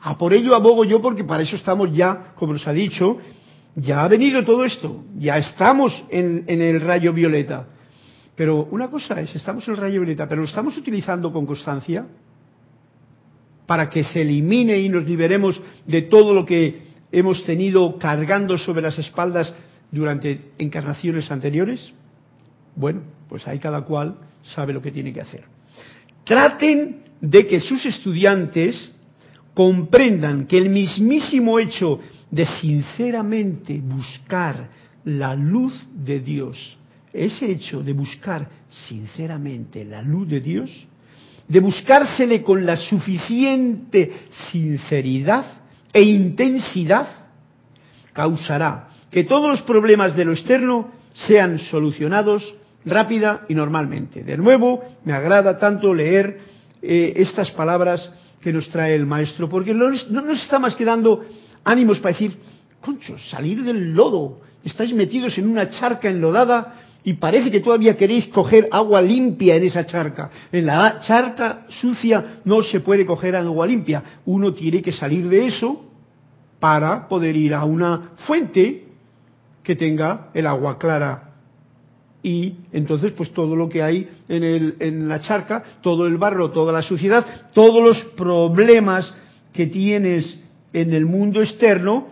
[0.00, 3.18] A por ello abogo yo porque para eso estamos ya, como nos ha dicho,
[3.76, 7.68] ya ha venido todo esto, ya estamos en, en el rayo violeta.
[8.34, 12.06] Pero una cosa es, estamos en el rayo violeta, pero lo estamos utilizando con constancia
[13.66, 18.82] para que se elimine y nos liberemos de todo lo que hemos tenido cargando sobre
[18.82, 19.54] las espaldas
[19.90, 21.92] durante encarnaciones anteriores.
[22.74, 25.44] Bueno, pues ahí cada cual sabe lo que tiene que hacer.
[26.24, 28.90] Traten de que sus estudiantes
[29.54, 34.70] comprendan que el mismísimo hecho de sinceramente buscar
[35.04, 36.78] la luz de Dios,
[37.12, 38.48] ese hecho de buscar
[38.88, 40.70] sinceramente la luz de Dios,
[41.46, 44.12] de buscársele con la suficiente
[44.50, 45.44] sinceridad
[45.92, 47.08] e intensidad,
[48.12, 54.24] causará que todos los problemas de lo externo sean solucionados rápida y normalmente.
[54.24, 56.40] De nuevo, me agrada tanto leer
[56.80, 61.24] eh, estas palabras que nos trae el maestro, porque no, nos está más que dando
[61.62, 62.36] ánimos para decir,
[62.80, 68.28] concho, salir del lodo, estáis metidos en una charca enlodada y parece que todavía queréis
[68.28, 70.30] coger agua limpia en esa charca.
[70.52, 74.20] En la charca sucia no se puede coger agua limpia.
[74.26, 75.84] Uno tiene que salir de eso
[76.60, 78.84] para poder ir a una fuente
[79.64, 81.32] que tenga el agua clara
[82.22, 86.52] y entonces pues todo lo que hay en, el, en la charca, todo el barro,
[86.52, 89.12] toda la suciedad, todos los problemas
[89.52, 90.40] que tienes
[90.72, 92.06] en el mundo externo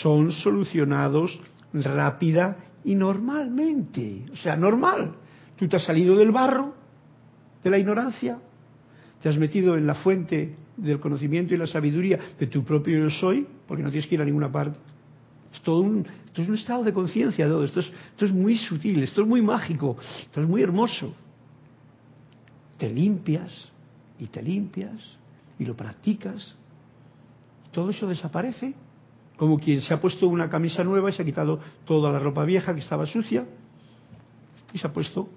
[0.00, 1.38] son solucionados
[1.72, 4.24] rápida y normalmente.
[4.32, 5.14] O sea, normal.
[5.56, 6.74] Tú te has salido del barro,
[7.62, 8.38] de la ignorancia,
[9.20, 13.10] te has metido en la fuente del conocimiento y la sabiduría de tu propio yo
[13.10, 14.78] soy, porque no tienes que ir a ninguna parte.
[15.52, 17.64] Es todo un, esto es un estado de conciencia, todo.
[17.64, 21.14] Esto es, esto es muy sutil, esto es muy mágico, esto es muy hermoso.
[22.76, 23.72] Te limpias
[24.20, 25.18] y te limpias
[25.58, 26.54] y lo practicas.
[27.72, 28.74] Todo eso desaparece,
[29.38, 32.44] como quien se ha puesto una camisa nueva y se ha quitado toda la ropa
[32.44, 33.46] vieja que estaba sucia
[34.74, 35.30] y se ha puesto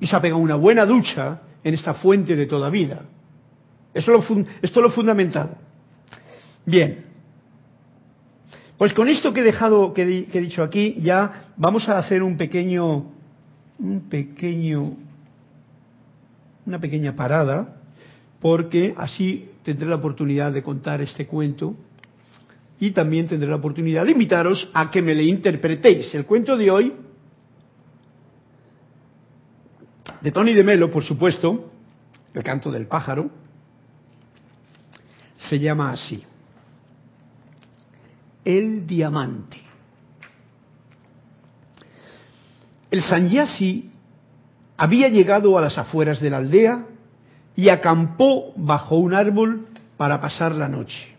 [0.00, 3.02] y se ha pegado una buena ducha en esta fuente de toda vida.
[3.92, 5.56] Eso esto es lo fundamental.
[6.64, 7.04] Bien,
[8.78, 10.02] pues con esto que he dejado, que,
[10.32, 13.06] he dicho aquí, ya vamos a hacer un pequeño,
[13.78, 14.96] un pequeño,
[16.66, 17.76] una pequeña parada,
[18.40, 21.74] porque así tendré la oportunidad de contar este cuento
[22.80, 26.14] y también tendré la oportunidad de invitaros a que me le interpretéis.
[26.14, 26.92] El cuento de hoy,
[30.20, 31.70] de Tony de Melo, por supuesto,
[32.32, 33.30] el canto del pájaro,
[35.36, 36.24] se llama así
[38.44, 39.58] el diamante.
[42.90, 43.90] El sanyasi
[44.76, 46.86] había llegado a las afueras de la aldea
[47.56, 51.13] y acampó bajo un árbol para pasar la noche.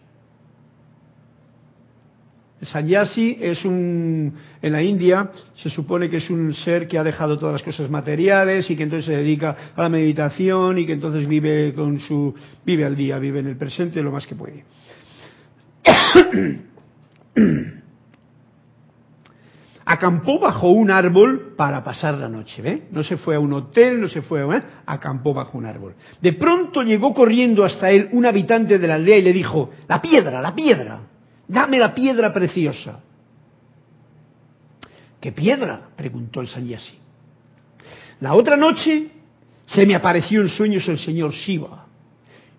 [2.62, 7.04] El sanyasi es un, en la India se supone que es un ser que ha
[7.04, 10.94] dejado todas las cosas materiales y que entonces se dedica a la meditación y que
[10.94, 12.34] entonces vive con su,
[12.66, 14.64] vive al día, vive en el presente lo más que puede.
[19.86, 22.88] acampó bajo un árbol para pasar la noche, ¿ve?
[22.92, 24.58] No se fue a un hotel, no se fue a...
[24.58, 24.64] ¿eh?
[24.86, 25.94] acampó bajo un árbol.
[26.22, 30.02] De pronto llegó corriendo hasta él un habitante de la aldea y le dijo, la
[30.02, 31.00] piedra, la piedra,
[31.48, 33.00] dame la piedra preciosa.
[35.20, 35.90] ¿Qué piedra?
[35.96, 36.98] preguntó el sanyasi.
[38.20, 39.10] La otra noche
[39.66, 41.86] se me apareció en sueños el señor Shiva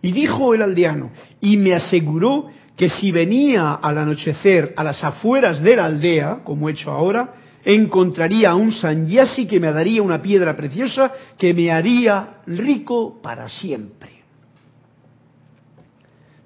[0.02, 2.46] y dijo el aldeano, y me aseguró
[2.76, 7.34] que si venía al anochecer a las afueras de la aldea, como he hecho ahora,
[7.64, 13.48] encontraría a un sanyasi que me daría una piedra preciosa que me haría rico para
[13.48, 14.15] siempre.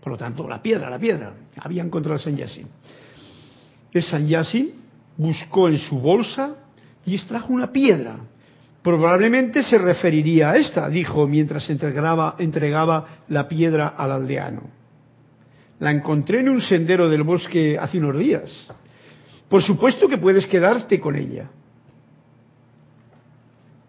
[0.02, 1.34] Por lo tanto, la piedra, la piedra.
[1.56, 2.64] Había encontrado al sanyasi.
[3.92, 4.74] El sanyasi
[5.16, 6.54] buscó en su bolsa
[7.04, 8.18] y extrajo una piedra.
[8.82, 14.62] Probablemente se referiría a esta, dijo mientras entregaba, entregaba la piedra al aldeano.
[15.80, 18.50] La encontré en un sendero del bosque hace unos días.
[19.48, 21.50] Por supuesto que puedes quedarte con ella.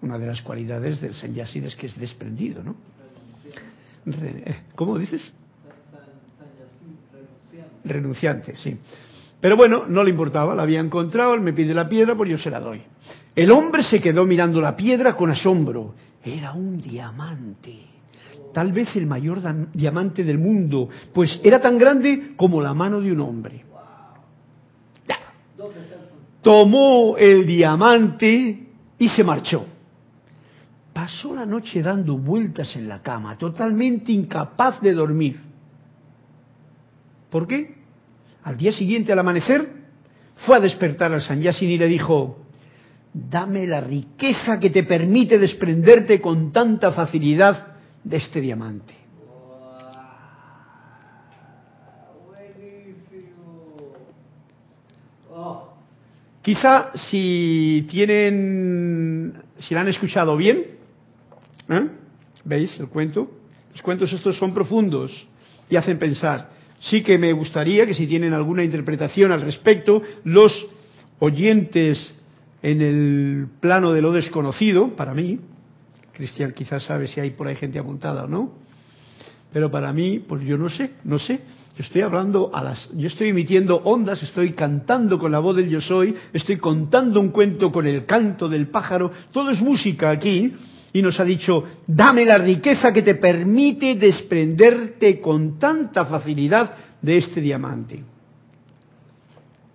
[0.01, 2.75] Una de las cualidades del sanyasin es que es desprendido, ¿no?
[4.07, 5.33] Eh, ¿Cómo dices?
[7.83, 8.77] Renunciante, sí.
[9.39, 12.37] Pero bueno, no le importaba, la había encontrado, él me pide la piedra, pues yo
[12.37, 12.81] se la doy.
[13.35, 15.95] El hombre se quedó mirando la piedra con asombro.
[16.23, 17.91] Era un diamante
[18.51, 19.41] tal vez el mayor
[19.73, 23.65] diamante del mundo, pues era tan grande como la mano de un hombre.
[26.41, 28.67] Tomó el diamante
[28.97, 29.65] y se marchó.
[30.91, 35.39] Pasó la noche dando vueltas en la cama, totalmente incapaz de dormir.
[37.31, 37.75] ¿Por qué?
[38.43, 39.67] Al día siguiente, al amanecer,
[40.45, 42.37] fue a despertar al Sanyasin y le dijo,
[43.13, 49.01] dame la riqueza que te permite desprenderte con tanta facilidad de este diamante.
[56.41, 60.65] Quizá si tienen, si la han escuchado bien,
[61.69, 61.87] ¿eh?
[62.43, 63.29] ¿veis el cuento?
[63.71, 65.27] Los cuentos estos son profundos
[65.69, 66.60] y hacen pensar.
[66.81, 70.65] Sí que me gustaría que si tienen alguna interpretación al respecto, los
[71.19, 72.13] oyentes
[72.63, 75.39] en el plano de lo desconocido, para mí,
[76.13, 78.53] Cristian quizás sabe si hay por ahí gente apuntada o no.
[79.53, 81.41] Pero para mí, pues yo no sé, no sé.
[81.77, 85.69] Yo estoy hablando a las, yo estoy emitiendo ondas, estoy cantando con la voz del
[85.69, 90.53] yo soy, estoy contando un cuento con el canto del pájaro, todo es música aquí,
[90.93, 97.17] y nos ha dicho, dame la riqueza que te permite desprenderte con tanta facilidad de
[97.17, 98.03] este diamante.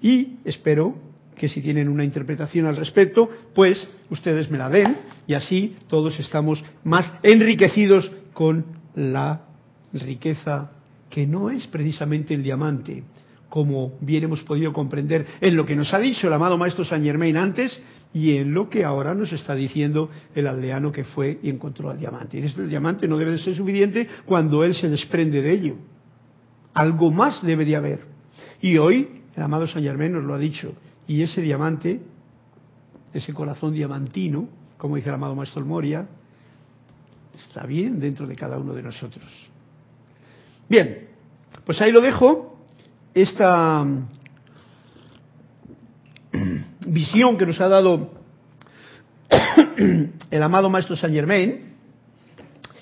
[0.03, 0.95] Y espero
[1.37, 6.19] que si tienen una interpretación al respecto, pues ustedes me la den y así todos
[6.19, 9.43] estamos más enriquecidos con la
[9.93, 10.71] riqueza
[11.11, 13.05] que no es precisamente el diamante,
[13.49, 17.05] como bien hemos podido comprender en lo que nos ha dicho el amado maestro Saint
[17.05, 17.81] Germain antes
[18.13, 21.99] y en lo que ahora nos está diciendo el aldeano que fue y encontró el
[21.99, 22.39] diamante.
[22.39, 25.75] Y el diamante no debe de ser suficiente cuando él se desprende de ello.
[26.73, 28.01] Algo más debe de haber.
[28.61, 30.73] Y hoy el amado Saint Germain nos lo ha dicho.
[31.07, 32.01] Y ese diamante,
[33.13, 36.07] ese corazón diamantino, como dice el amado Maestro Moria,
[37.35, 39.25] está bien dentro de cada uno de nosotros.
[40.69, 41.09] Bien,
[41.65, 42.59] pues ahí lo dejo,
[43.15, 43.87] esta
[46.87, 48.11] visión que nos ha dado
[50.31, 51.77] el amado Maestro Saint Germain,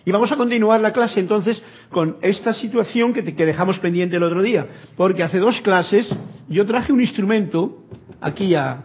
[0.05, 4.43] y vamos a continuar la clase entonces con esta situación que, dejamos pendiente el otro
[4.43, 6.11] día, porque hace dos clases
[6.49, 7.85] yo traje un instrumento
[8.21, 8.83] aquí al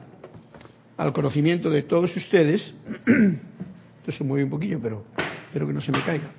[1.13, 2.73] conocimiento de todos ustedes,
[3.99, 5.03] esto se mueve un poquillo, pero
[5.47, 6.29] espero que no se me caiga,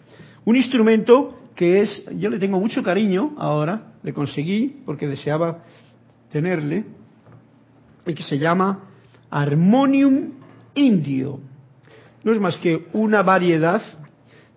[0.44, 5.62] un instrumento que es, yo le tengo mucho cariño ahora, le conseguí porque deseaba
[6.32, 6.86] tenerle,
[8.14, 8.84] que se llama
[9.30, 10.32] Harmonium
[10.74, 11.40] Indio.
[12.24, 13.82] No es más que una variedad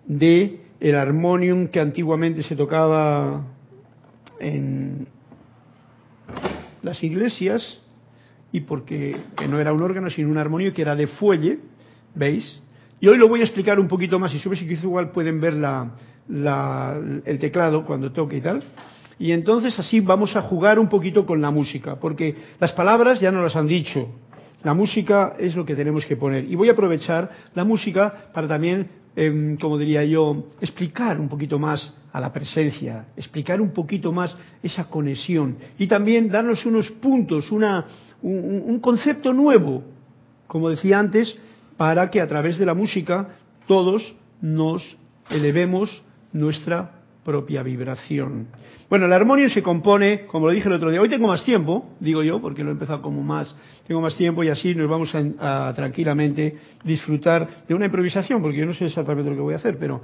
[0.06, 3.46] de el armonium que antiguamente se tocaba
[4.38, 5.06] en
[6.82, 7.80] las iglesias
[8.52, 9.16] y porque
[9.48, 11.58] no era un órgano sino un armonio que era de fuelle,
[12.14, 12.60] ¿veis?
[13.00, 15.54] Y hoy lo voy a explicar un poquito más y sobre si igual pueden ver
[15.54, 15.90] la,
[17.24, 18.62] el teclado cuando toque y tal.
[19.18, 23.30] Y entonces así vamos a jugar un poquito con la música, porque las palabras ya
[23.30, 24.08] no las han dicho.
[24.62, 26.44] La música es lo que tenemos que poner.
[26.44, 31.58] Y voy a aprovechar la música para también em, como diría yo, explicar un poquito
[31.58, 37.50] más a la presencia, explicar un poquito más esa conexión y también darnos unos puntos,
[37.50, 37.86] una,
[38.22, 39.82] un concepto nuevo,
[40.46, 41.36] como decía antes,
[41.76, 43.36] para que a través de la música
[43.66, 44.96] todos nos
[45.30, 46.02] elevemos
[46.32, 48.48] nuestra propia vibración.
[48.88, 51.90] Bueno, el armonio se compone, como lo dije el otro día, hoy tengo más tiempo,
[51.98, 53.54] digo yo, porque lo he empezado como más,
[53.86, 58.66] tengo más tiempo y así nos vamos a, tranquilamente disfrutar de una improvisación, porque yo
[58.66, 60.02] no sé exactamente lo que voy a hacer, pero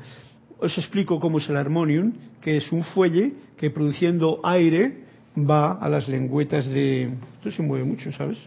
[0.59, 5.05] os explico cómo es el armonium, que es un fuelle que produciendo aire
[5.37, 7.13] va a las lengüetas de...
[7.37, 8.39] Esto se mueve mucho, ¿sabes?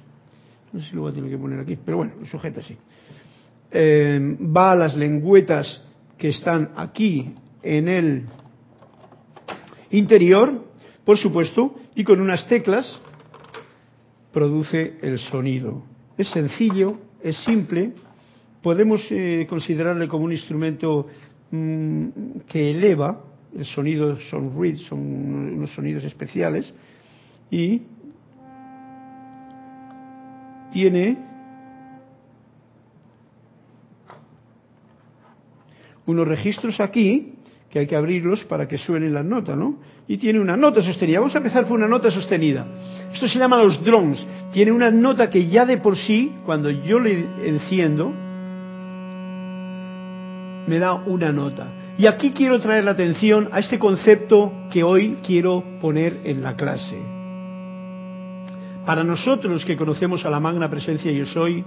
[0.71, 2.76] No sé si lo voy a tener que poner aquí, pero bueno, lo sujeta así.
[3.71, 5.82] Eh, va a las lengüetas
[6.17, 8.26] que están aquí en el
[9.94, 10.66] interior,
[11.06, 13.00] por supuesto, y con unas teclas
[14.32, 15.84] produce el sonido.
[16.18, 17.94] Es sencillo, es simple,
[18.62, 21.08] podemos eh, considerarle como un instrumento
[21.52, 22.08] mm,
[22.48, 23.24] que eleva,
[23.56, 26.74] el sonido son reeds, son unos sonidos especiales,
[27.52, 27.84] y
[30.72, 31.18] tiene
[36.08, 37.32] unos registros aquí
[37.74, 39.80] que hay que abrirlos para que suenen las notas, ¿no?
[40.07, 41.19] Y tiene una nota sostenida.
[41.19, 42.67] Vamos a empezar por una nota sostenida.
[43.11, 44.24] Esto se llama los drones.
[44.53, 48.13] Tiene una nota que ya de por sí, cuando yo le enciendo,
[50.67, 51.65] me da una nota.
[51.97, 56.55] Y aquí quiero traer la atención a este concepto que hoy quiero poner en la
[56.55, 57.01] clase.
[58.86, 61.65] Para nosotros que conocemos a la magna presencia yo soy,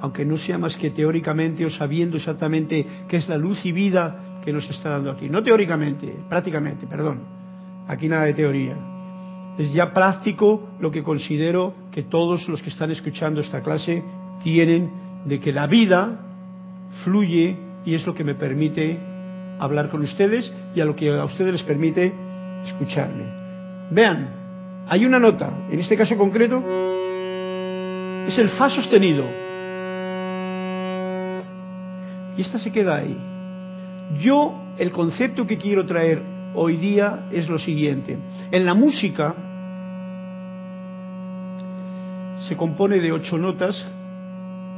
[0.00, 4.27] aunque no sea más que teóricamente o sabiendo exactamente qué es la luz y vida
[4.48, 5.28] que nos está dando aquí.
[5.28, 7.20] No teóricamente, prácticamente, perdón.
[7.86, 8.78] Aquí nada de teoría.
[9.58, 14.02] Es ya práctico lo que considero que todos los que están escuchando esta clase
[14.42, 14.90] tienen
[15.26, 16.18] de que la vida
[17.04, 18.98] fluye y es lo que me permite
[19.58, 22.14] hablar con ustedes y a lo que a ustedes les permite
[22.64, 23.24] escucharme.
[23.90, 26.64] Vean, hay una nota, en este caso concreto,
[28.26, 29.26] es el Fa sostenido.
[32.38, 33.27] Y esta se queda ahí.
[34.16, 36.22] Yo, el concepto que quiero traer
[36.54, 38.18] hoy día es lo siguiente.
[38.50, 39.34] En la música
[42.48, 43.84] se compone de ocho notas,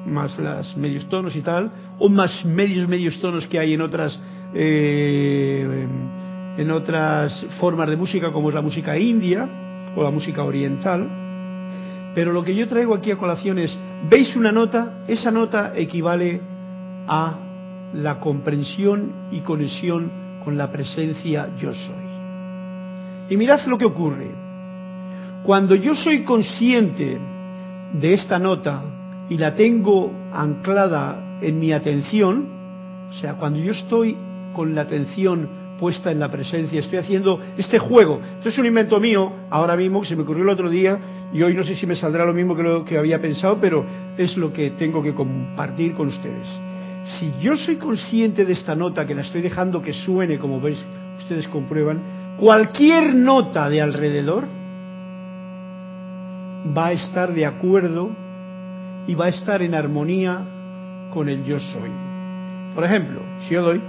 [0.07, 4.18] más las medios tonos y tal, o más medios medios tonos que hay en otras
[4.55, 5.87] eh,
[6.57, 9.49] en otras formas de música como es la música india
[9.95, 11.09] o la música oriental.
[12.14, 13.76] Pero lo que yo traigo aquí a colación es,
[14.11, 15.05] ¿veis una nota?
[15.07, 16.41] Esa nota equivale
[17.07, 17.50] a
[17.95, 20.11] la comprensión y conexión
[20.45, 22.11] con la presencia yo soy.
[23.28, 24.30] Y mirad lo que ocurre.
[25.45, 27.18] Cuando yo soy consciente
[27.93, 28.82] de esta nota
[29.28, 32.49] y la tengo anclada en mi atención,
[33.11, 34.16] o sea, cuando yo estoy
[34.53, 38.20] con la atención puesta en la presencia, estoy haciendo este juego.
[38.36, 40.99] Esto es un invento mío, ahora mismo, que se me ocurrió el otro día,
[41.32, 43.86] y hoy no sé si me saldrá lo mismo que lo que había pensado, pero
[44.18, 46.70] es lo que tengo que compartir con ustedes
[47.05, 50.79] si yo soy consciente de esta nota, que la estoy dejando que suene, como veis,
[51.19, 54.47] ustedes comprueban, cualquier nota de alrededor
[56.77, 58.11] va a estar de acuerdo
[59.07, 60.41] y va a estar en armonía
[61.13, 61.91] con el yo soy.
[62.75, 63.81] Por ejemplo, si yo doy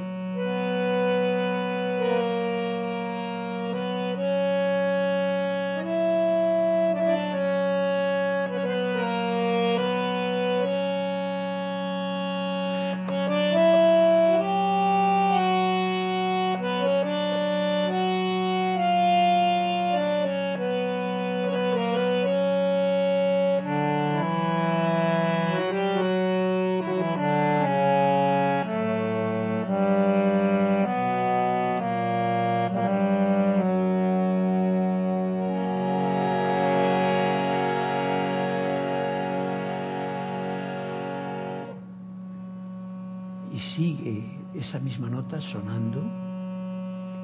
[45.42, 46.02] sonando.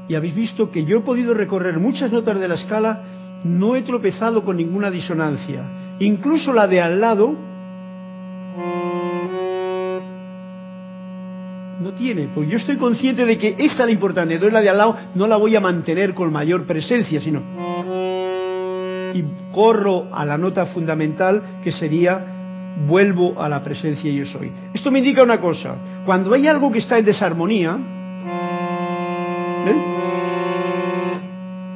[0.08, 3.04] Y habéis visto que yo he podido recorrer muchas notas de la escala,
[3.44, 5.96] no he tropezado con ninguna disonancia.
[6.00, 7.36] Incluso la de al lado
[11.82, 14.70] no tiene, porque yo estoy consciente de que esta es la importante, entonces la de
[14.70, 17.42] al lado no la voy a mantener con mayor presencia, sino
[19.14, 22.37] y corro a la nota fundamental que sería
[22.86, 24.52] vuelvo a la presencia yo soy.
[24.74, 25.76] Esto me indica una cosa,
[26.06, 27.78] cuando hay algo que está en desarmonía,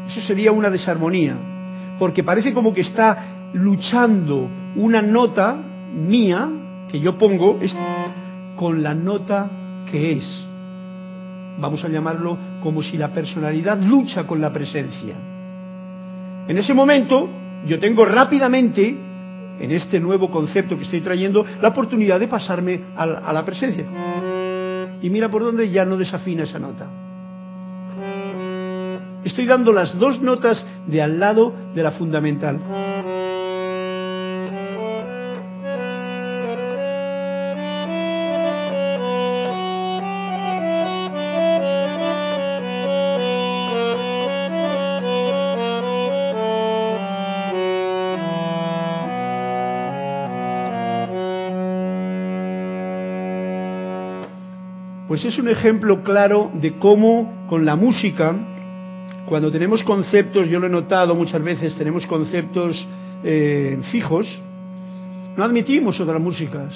[0.08, 1.36] eso sería una desarmonía,
[1.98, 5.56] porque parece como que está luchando una nota
[5.94, 6.50] mía,
[6.90, 7.60] que yo pongo,
[8.56, 9.50] con la nota
[9.90, 10.46] que es.
[11.60, 15.16] vamos a llamarlo como si la personalidad lucha con la presencia.
[16.48, 17.30] En ese momento
[17.68, 18.96] yo tengo rápidamente,
[19.62, 23.86] en este nuevo concepto que estoy trayendo, la oportunidad de pasarme a la presencia.
[25.02, 26.88] Y mira por dónde ya no desafina esa nota.
[29.24, 32.60] Estoy dando las dos notas de al lado de la fundamental.
[55.12, 58.34] Pues es un ejemplo claro de cómo con la música,
[59.26, 62.88] cuando tenemos conceptos, yo lo he notado muchas veces, tenemos conceptos
[63.22, 64.26] eh, fijos,
[65.36, 66.74] no admitimos otras músicas.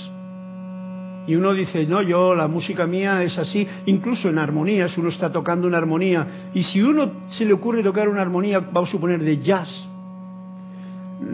[1.26, 5.32] Y uno dice, no, yo la música mía es así, incluso en armonías, uno está
[5.32, 9.24] tocando una armonía, y si uno se le ocurre tocar una armonía, vamos a suponer
[9.24, 9.70] de jazz,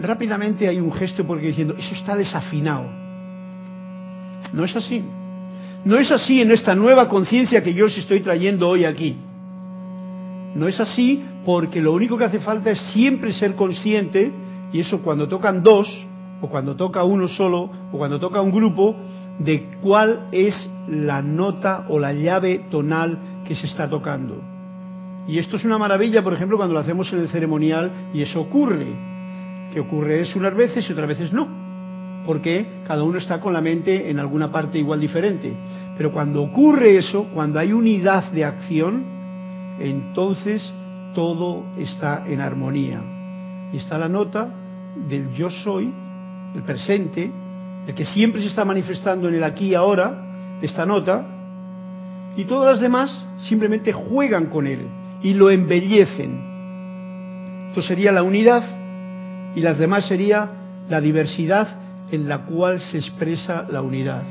[0.02, 2.88] rápidamente hay un gesto porque diciendo, eso está desafinado.
[4.52, 5.04] No es así.
[5.84, 9.16] No es así en esta nueva conciencia que yo os estoy trayendo hoy aquí.
[10.54, 14.30] No es así porque lo único que hace falta es siempre ser consciente,
[14.72, 15.88] y eso cuando tocan dos,
[16.40, 18.94] o cuando toca uno solo, o cuando toca un grupo,
[19.40, 24.40] de cuál es la nota o la llave tonal que se está tocando.
[25.26, 28.40] Y esto es una maravilla, por ejemplo, cuando lo hacemos en el ceremonial y eso
[28.40, 28.86] ocurre.
[29.72, 31.61] Que ocurre es unas veces y otras veces no
[32.26, 35.54] porque cada uno está con la mente en alguna parte igual diferente.
[35.96, 39.04] Pero cuando ocurre eso, cuando hay unidad de acción,
[39.78, 40.72] entonces
[41.14, 43.00] todo está en armonía.
[43.72, 44.48] Y está la nota
[45.08, 45.92] del yo soy,
[46.54, 47.30] el presente,
[47.86, 51.26] el que siempre se está manifestando en el aquí y ahora, esta nota,
[52.36, 54.86] y todas las demás simplemente juegan con él
[55.22, 57.68] y lo embellecen.
[57.68, 58.62] Esto sería la unidad
[59.54, 60.50] y las demás sería
[60.88, 61.81] la diversidad
[62.12, 64.22] en la cual se expresa la unidad.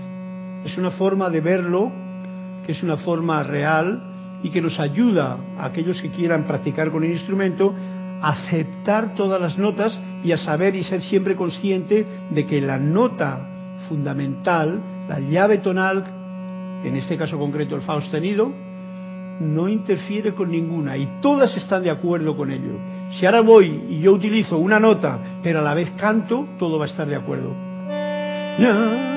[0.64, 1.92] Es una forma de verlo
[2.66, 7.04] que es una forma real y que nos ayuda a aquellos que quieran practicar con
[7.04, 7.74] el instrumento
[8.22, 12.78] a aceptar todas las notas y a saber y ser siempre consciente de que la
[12.78, 13.48] nota
[13.90, 14.80] fundamental,
[15.10, 16.06] la llave tonal,
[16.84, 18.52] en este caso concreto el fa sostenido,
[19.40, 22.78] no interfiere con ninguna y todas están de acuerdo con ello.
[23.18, 26.86] Si ahora voy y yo utilizo una nota, pero a la vez canto, todo va
[26.86, 27.71] a estar de acuerdo.
[28.60, 29.12] Yeah.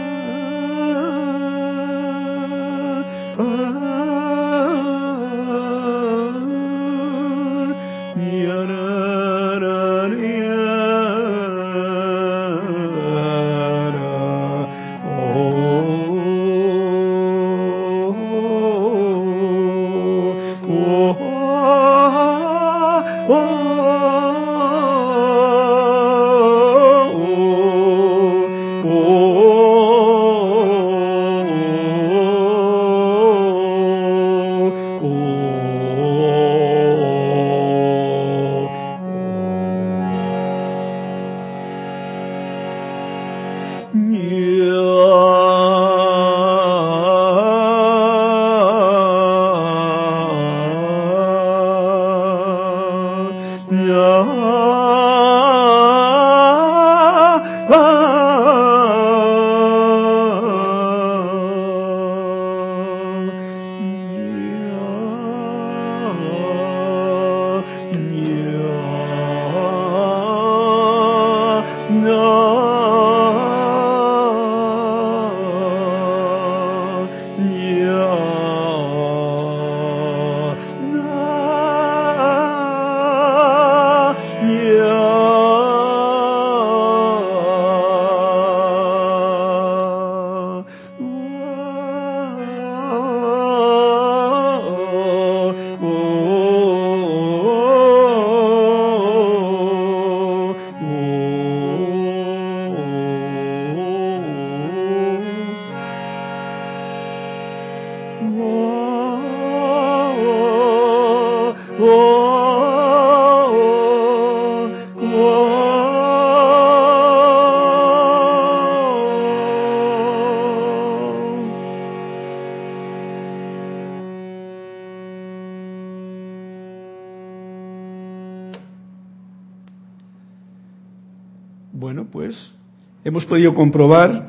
[133.35, 134.28] Podido comprobar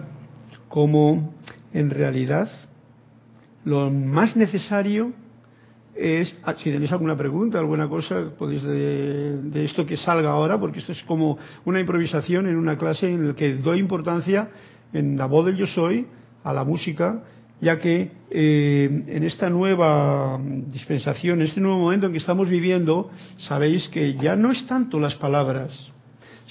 [0.68, 1.32] cómo
[1.74, 2.50] en realidad
[3.64, 5.14] lo más necesario
[5.94, 10.80] es, ah, si tenéis alguna pregunta, alguna cosa, podéis de, esto que salga ahora, porque
[10.80, 14.50] esto es como una improvisación en una clase en la que doy importancia
[14.92, 16.08] en la voz del yo soy
[16.44, 17.22] a la música,
[17.62, 20.40] ya que eh, en esta nueva
[20.74, 25.00] dispensación, en este nuevo momento en que estamos viviendo, sabéis que ya no es tanto
[25.00, 25.92] las palabras,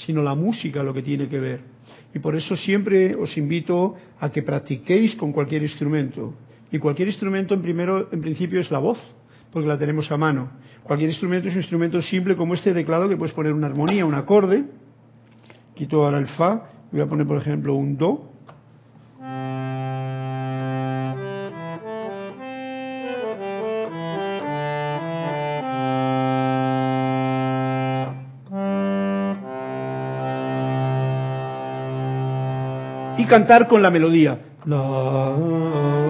[0.06, 1.73] sino la música lo que tiene que ver.
[2.14, 6.34] Y por eso siempre os invito a que practiquéis con cualquier instrumento.
[6.70, 8.98] Y cualquier instrumento en primero, en principio es la voz,
[9.52, 10.50] porque la tenemos a mano.
[10.84, 14.14] Cualquier instrumento es un instrumento simple como este teclado que puedes poner una armonía, un
[14.14, 14.64] acorde.
[15.74, 18.33] Quito ahora el fa, voy a poner por ejemplo un do.
[33.24, 34.38] Y cantar con la melodía.
[34.64, 36.03] Gracias.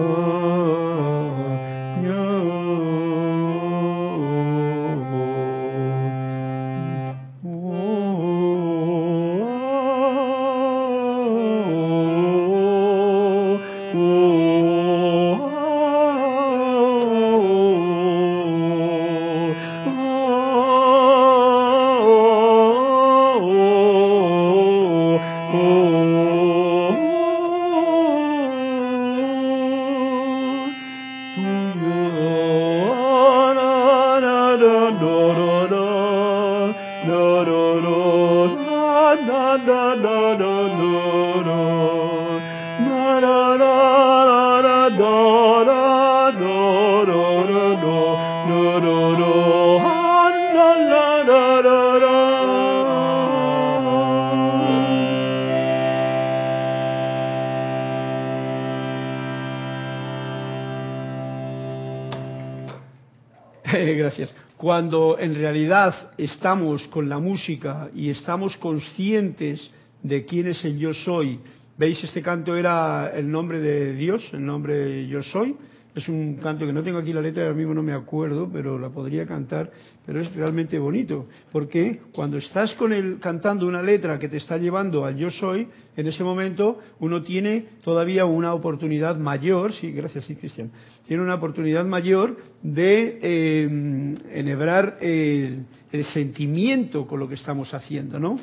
[66.25, 69.71] Estamos con la música y estamos conscientes
[70.03, 71.39] de quién es el yo soy,
[71.77, 75.55] veis, este canto era el nombre de Dios, el nombre yo soy,
[75.95, 78.77] es un canto que no tengo aquí la letra, ahora mismo no me acuerdo, pero
[78.77, 79.71] la podría cantar,
[80.05, 84.57] pero es realmente bonito, porque cuando estás con él cantando una letra que te está
[84.57, 90.25] llevando al yo soy, en ese momento uno tiene todavía una oportunidad mayor, sí, gracias,
[90.25, 90.71] sí, Cristian,
[91.07, 98.19] tiene una oportunidad mayor de eh, enhebrar el, el, sentimiento con lo que estamos haciendo,
[98.19, 98.37] ¿no?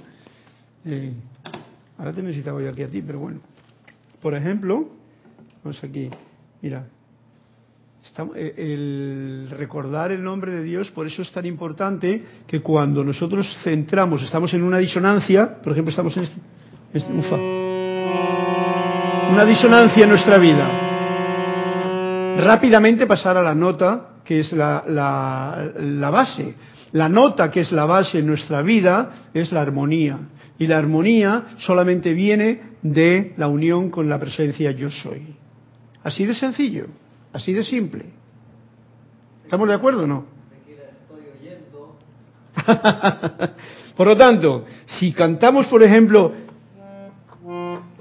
[0.84, 1.12] Eh,
[1.96, 3.40] ahora te necesitaba yo aquí a ti, pero bueno.
[4.20, 4.88] Por ejemplo,
[5.62, 6.08] vamos aquí,
[6.60, 6.86] mira,
[8.34, 13.46] eh, el recordar el nombre de Dios, por eso es tan importante que cuando nosotros
[13.62, 16.40] centramos, estamos en una disonancia, por ejemplo, estamos en este,
[16.92, 17.36] este ufa,
[19.32, 20.68] una disonancia en nuestra vida,
[22.38, 26.54] rápidamente pasar a la nota, que es la, la, la base.
[26.92, 30.18] La nota que es la base en nuestra vida es la armonía.
[30.58, 35.34] Y la armonía solamente viene de la unión con la presencia yo soy.
[36.04, 36.86] Así de sencillo.
[37.32, 38.06] Así de simple.
[39.44, 40.24] ¿Estamos de acuerdo o no?
[43.96, 46.32] por lo tanto, si cantamos, por ejemplo,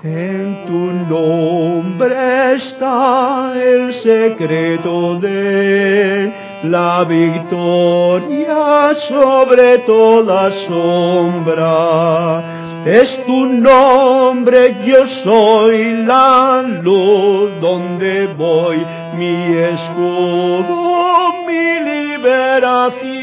[0.04, 14.78] en tu nombre está el secreto de la victoria sobre toda sombra es tu nombre,
[14.86, 18.78] yo soy la luz donde voy,
[19.18, 23.22] mi escudo, mi liberación.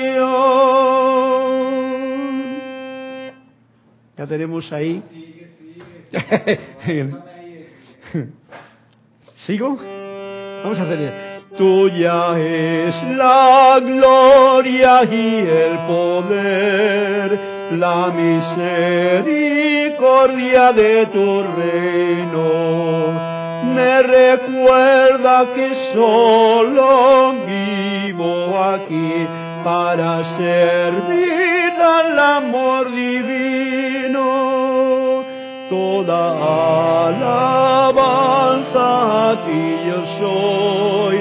[4.16, 5.02] Ya tenemos ahí.
[9.46, 9.78] ¿Sigo?
[10.62, 23.12] Vamos a hacer Tuya es la gloria y el poder la misericordia de tu reino.
[23.74, 29.26] Me recuerda que solo vivo aquí
[29.62, 34.24] para servir al amor divino.
[35.68, 38.86] Toda alabanza
[39.30, 41.16] a ti yo soy,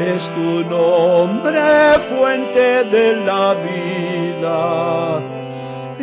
[0.00, 1.62] es tu nombre
[2.10, 5.22] fuente de la vida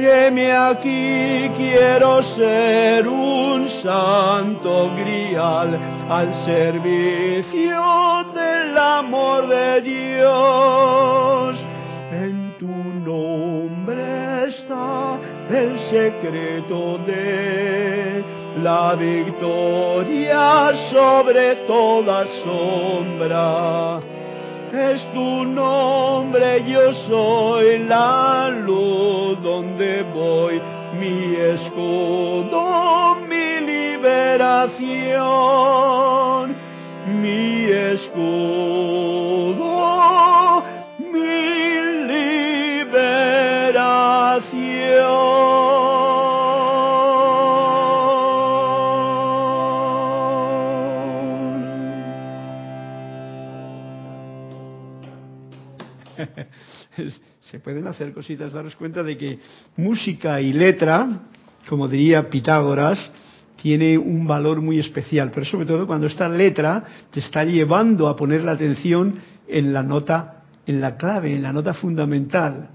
[0.01, 5.77] Heme aquí, quiero ser un santo grial
[6.09, 11.57] al servicio del amor de Dios.
[12.13, 15.17] En tu nombre está
[15.49, 18.23] el secreto de
[18.63, 23.99] la victoria sobre toda sombra.
[24.71, 29.08] Es tu nombre yo soy la luz
[29.41, 30.61] donde voy,
[30.99, 34.79] mi escudo, mi liberación,
[37.21, 38.78] mi escudo,
[57.59, 59.39] pueden hacer cositas, daros cuenta de que
[59.77, 61.07] música y letra,
[61.67, 63.11] como diría Pitágoras,
[63.61, 68.15] tiene un valor muy especial, pero sobre todo cuando esta letra te está llevando a
[68.15, 69.15] poner la atención
[69.47, 72.69] en la nota, en la clave, en la nota fundamental.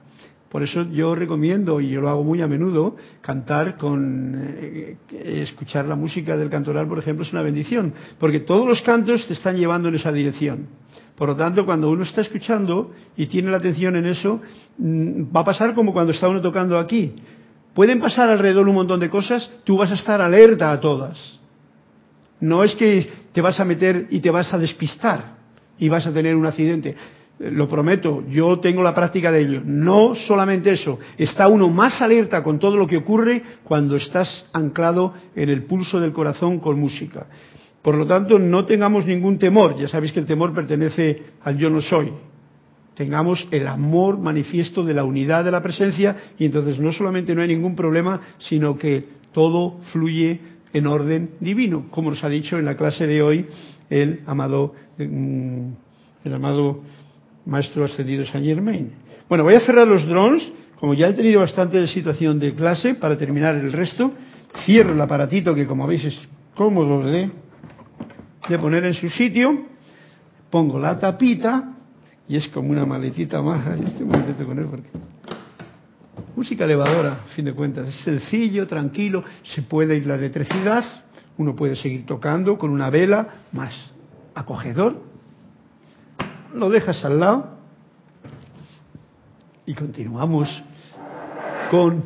[0.54, 5.86] Por eso yo recomiendo, y yo lo hago muy a menudo, cantar con, eh, escuchar
[5.86, 9.56] la música del cantoral, por ejemplo, es una bendición, porque todos los cantos te están
[9.56, 10.68] llevando en esa dirección.
[11.16, 14.40] Por lo tanto, cuando uno está escuchando y tiene la atención en eso,
[14.78, 17.14] mm, va a pasar como cuando está uno tocando aquí.
[17.72, 21.40] Pueden pasar alrededor un montón de cosas, tú vas a estar alerta a todas.
[22.40, 25.36] No es que te vas a meter y te vas a despistar
[25.78, 26.96] y vas a tener un accidente.
[27.38, 29.62] Lo prometo, yo tengo la práctica de ello.
[29.64, 35.14] No solamente eso, está uno más alerta con todo lo que ocurre cuando estás anclado
[35.34, 37.26] en el pulso del corazón con música.
[37.84, 39.76] Por lo tanto, no tengamos ningún temor.
[39.78, 42.10] Ya sabéis que el temor pertenece al yo no soy.
[42.94, 47.42] Tengamos el amor manifiesto de la unidad de la presencia y entonces no solamente no
[47.42, 50.40] hay ningún problema, sino que todo fluye
[50.72, 53.46] en orden divino, como nos ha dicho en la clase de hoy
[53.90, 55.68] el amado, mm,
[56.24, 56.80] el amado
[57.44, 58.92] maestro ascendido Saint Germain.
[59.28, 60.42] Bueno, voy a cerrar los drones,
[60.80, 64.10] como ya he tenido bastante situación de clase, para terminar el resto.
[64.64, 66.18] Cierro el aparatito que como veis es
[66.54, 67.43] cómodo de
[68.48, 69.66] de poner en su sitio,
[70.50, 71.72] pongo la tapita
[72.28, 73.76] y es como una maletita maja.
[73.80, 74.88] Yo estoy muy contento con él porque
[76.36, 80.84] música elevadora, a fin de cuentas, es sencillo, tranquilo, se puede ir la electricidad,
[81.38, 83.72] uno puede seguir tocando con una vela más
[84.34, 85.00] acogedor,
[86.54, 87.54] lo dejas al lado
[89.66, 90.48] y continuamos
[91.70, 92.02] con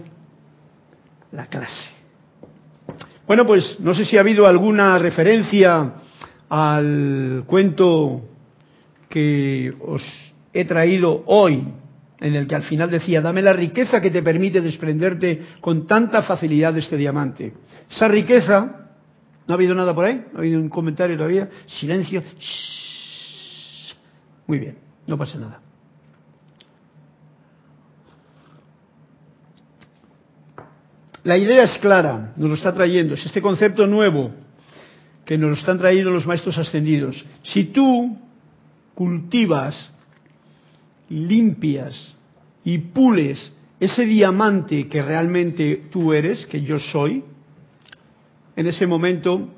[1.33, 1.91] la clase.
[3.27, 5.93] Bueno, pues no sé si ha habido alguna referencia
[6.49, 8.23] al cuento
[9.09, 10.03] que os
[10.53, 11.67] he traído hoy,
[12.21, 16.23] en el que al final decía, dame la riqueza que te permite desprenderte con tanta
[16.23, 17.55] facilidad de este diamante.
[17.91, 18.89] Esa riqueza,
[19.47, 20.25] ¿no ha habido nada por ahí?
[20.33, 21.49] ¿No ha habido un comentario todavía?
[21.67, 22.23] Silencio.
[24.47, 25.61] Muy bien, no pasa nada.
[31.25, 34.33] La idea es clara, nos lo está trayendo, es este concepto nuevo
[35.29, 37.23] que nos están trayendo los maestros ascendidos.
[37.43, 38.17] Si tú
[38.95, 39.91] cultivas,
[41.11, 42.17] limpias
[42.65, 47.23] y pules ese diamante que realmente tú eres, que yo soy,
[48.57, 49.51] en ese momento,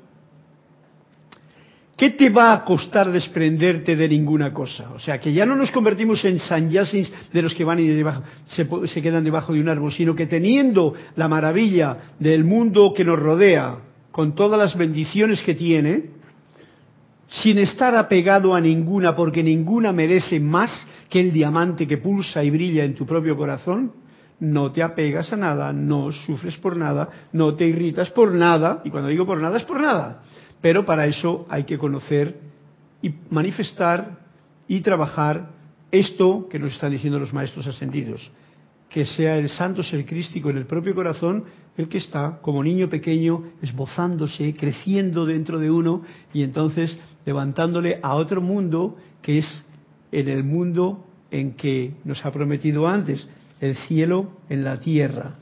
[1.95, 4.91] ¿qué te va a costar desprenderte de ninguna cosa?
[4.91, 8.23] O sea, que ya no nos convertimos en sanyasins de los que van y debajo,
[8.45, 13.17] se quedan debajo de un árbol, sino que teniendo la maravilla del mundo que nos
[13.17, 13.77] rodea,
[14.11, 16.11] con todas las bendiciones que tiene,
[17.29, 22.49] sin estar apegado a ninguna, porque ninguna merece más que el diamante que pulsa y
[22.49, 23.93] brilla en tu propio corazón,
[24.41, 28.89] no te apegas a nada, no sufres por nada, no te irritas por nada, y
[28.89, 30.23] cuando digo por nada es por nada.
[30.59, 32.39] Pero para eso hay que conocer
[33.01, 34.19] y manifestar
[34.67, 35.49] y trabajar
[35.91, 38.29] esto que nos están diciendo los maestros ascendidos,
[38.89, 41.45] que sea el santo ser crístico en el propio corazón
[41.77, 46.03] el que está como niño pequeño esbozándose, creciendo dentro de uno
[46.33, 49.65] y entonces levantándole a otro mundo que es
[50.11, 53.27] en el mundo en que nos ha prometido antes,
[53.61, 55.35] el cielo en la tierra.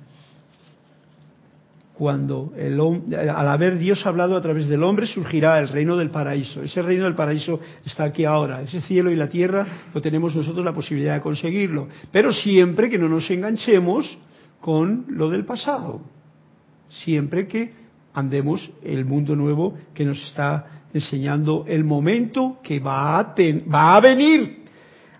[1.93, 6.61] Cuando al haber Dios hablado a través del hombre surgirá el reino del paraíso.
[6.61, 8.61] Ese reino del paraíso está aquí ahora.
[8.61, 11.89] Ese cielo y la tierra lo tenemos nosotros la posibilidad de conseguirlo.
[12.09, 14.17] Pero siempre que no nos enganchemos
[14.61, 16.01] con lo del pasado
[16.89, 17.71] siempre que
[18.13, 23.35] andemos el mundo nuevo que nos está enseñando el momento que va a,
[23.71, 24.59] va a venir.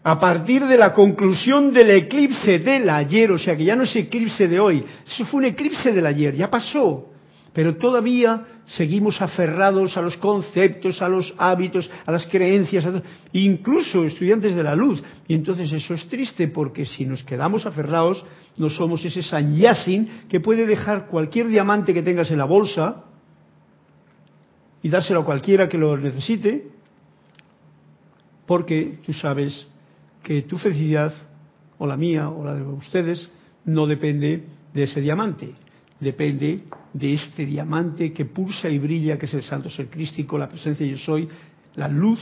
[0.02, 3.96] A partir de la conclusión del eclipse del ayer, o sea que ya no es
[3.96, 7.10] eclipse de hoy, eso fue un eclipse del ayer, ya pasó,
[7.54, 12.86] pero todavía seguimos aferrados a los conceptos, a los hábitos, a las creencias,
[13.34, 15.04] incluso estudiantes de la luz.
[15.28, 18.24] Y entonces eso es triste porque si nos quedamos aferrados,
[18.58, 23.06] no somos ese sanyasin que puede dejar cualquier diamante que tengas en la bolsa
[24.82, 26.68] y dárselo a cualquiera que lo necesite,
[28.46, 29.68] porque tú sabes
[30.24, 31.14] que tu felicidad
[31.78, 33.28] o la mía o la de ustedes
[33.66, 35.54] no depende de ese diamante,
[36.00, 40.50] depende de este diamante que pulsa y brilla, que es el santo ser crístico, la
[40.50, 41.28] presencia yo soy,
[41.76, 42.20] la luz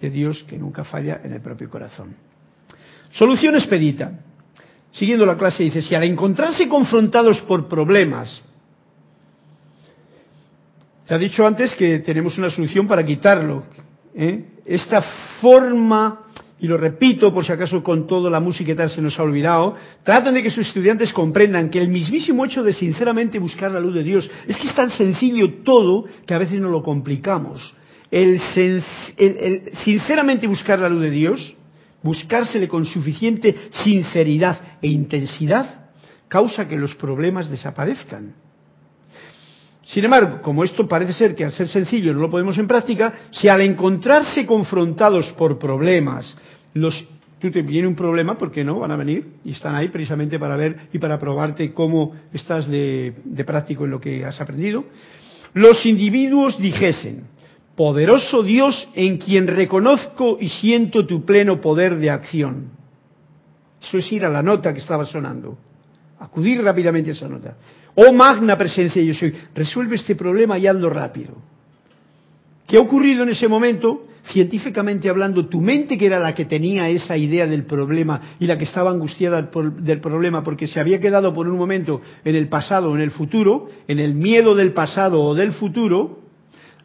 [0.00, 2.14] de Dios que nunca falla en el propio corazón.
[3.12, 4.20] Solución expedita.
[4.92, 8.42] Siguiendo la clase dice, si al encontrarse confrontados por problemas,
[11.06, 13.64] se ha dicho antes que tenemos una solución para quitarlo.
[14.14, 14.44] ¿eh?
[14.64, 15.02] Esta
[15.40, 16.26] forma,
[16.60, 19.22] y lo repito por si acaso con toda la música y tal se nos ha
[19.22, 23.80] olvidado, tratan de que sus estudiantes comprendan que el mismísimo hecho de sinceramente buscar la
[23.80, 27.74] luz de Dios es que es tan sencillo todo que a veces no lo complicamos.
[28.10, 28.40] el
[29.72, 31.54] sinceramente buscar la luz de Dios
[32.02, 35.90] buscársele con suficiente sinceridad e intensidad,
[36.28, 38.34] causa que los problemas desaparezcan.
[39.84, 43.12] Sin embargo, como esto parece ser que al ser sencillo no lo podemos en práctica,
[43.32, 46.32] si al encontrarse confrontados por problemas,
[46.74, 47.04] los,
[47.38, 48.78] tú te viene un problema, porque no?
[48.78, 53.14] Van a venir y están ahí precisamente para ver y para probarte cómo estás de
[53.46, 54.84] práctico en lo que has aprendido.
[55.54, 57.24] Los individuos dijesen,
[57.76, 62.70] poderoso Dios en quien reconozco y siento tu pleno poder de acción.
[63.82, 65.56] Eso es ir a la nota que estaba sonando,
[66.18, 67.56] acudir rápidamente a esa nota.
[67.94, 71.34] Oh magna presencia yo soy, resuelve este problema y ando rápido.
[72.66, 74.06] ¿Qué ha ocurrido en ese momento?
[74.24, 78.58] Científicamente hablando, tu mente que era la que tenía esa idea del problema y la
[78.58, 82.90] que estaba angustiada del problema porque se había quedado por un momento en el pasado
[82.90, 86.20] o en el futuro, en el miedo del pasado o del futuro,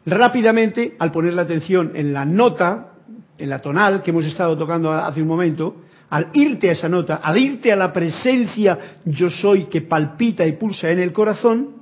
[0.06, 2.92] rápidamente, al poner la atención en la nota,
[3.38, 5.76] en la tonal que hemos estado tocando hace un momento,
[6.08, 10.52] al irte a esa nota, al irte a la presencia yo soy que palpita y
[10.52, 11.76] pulsa en el corazón,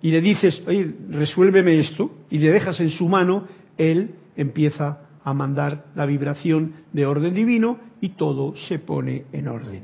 [0.00, 3.48] y le dices, oye, resuélveme esto, y le dejas en su mano,
[3.78, 9.82] él empieza a mandar la vibración de orden divino y todo se pone en orden.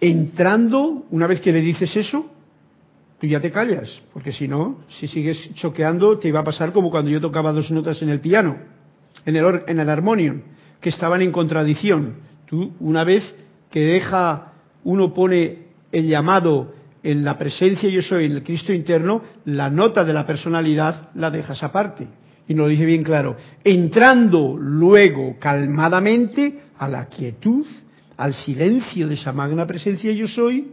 [0.00, 2.30] Entrando, una vez que le dices eso,
[3.20, 6.90] tú ya te callas, porque si no, si sigues choqueando, te iba a pasar como
[6.90, 8.58] cuando yo tocaba dos notas en el piano,
[9.24, 10.42] en el, en el
[10.80, 12.16] que estaban en contradicción.
[12.46, 13.34] Tú, una vez
[13.70, 14.52] que deja,
[14.82, 16.74] uno pone el llamado
[17.04, 21.30] en la presencia yo soy, en el Cristo interno, la nota de la personalidad la
[21.30, 22.08] dejas aparte.
[22.48, 27.66] Y nos lo dice bien claro, entrando luego calmadamente a la quietud,
[28.16, 30.72] al silencio de esa magna presencia yo soy,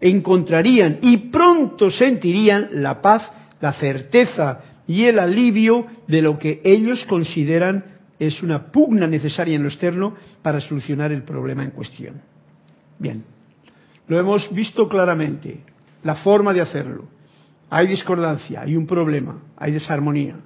[0.00, 7.04] encontrarían y pronto sentirían la paz, la certeza y el alivio de lo que ellos
[7.06, 7.84] consideran
[8.18, 12.20] es una pugna necesaria en lo externo para solucionar el problema en cuestión.
[12.98, 13.22] Bien,
[14.08, 15.60] lo hemos visto claramente,
[16.02, 17.04] la forma de hacerlo.
[17.70, 20.36] Hay discordancia, hay un problema, hay desarmonía.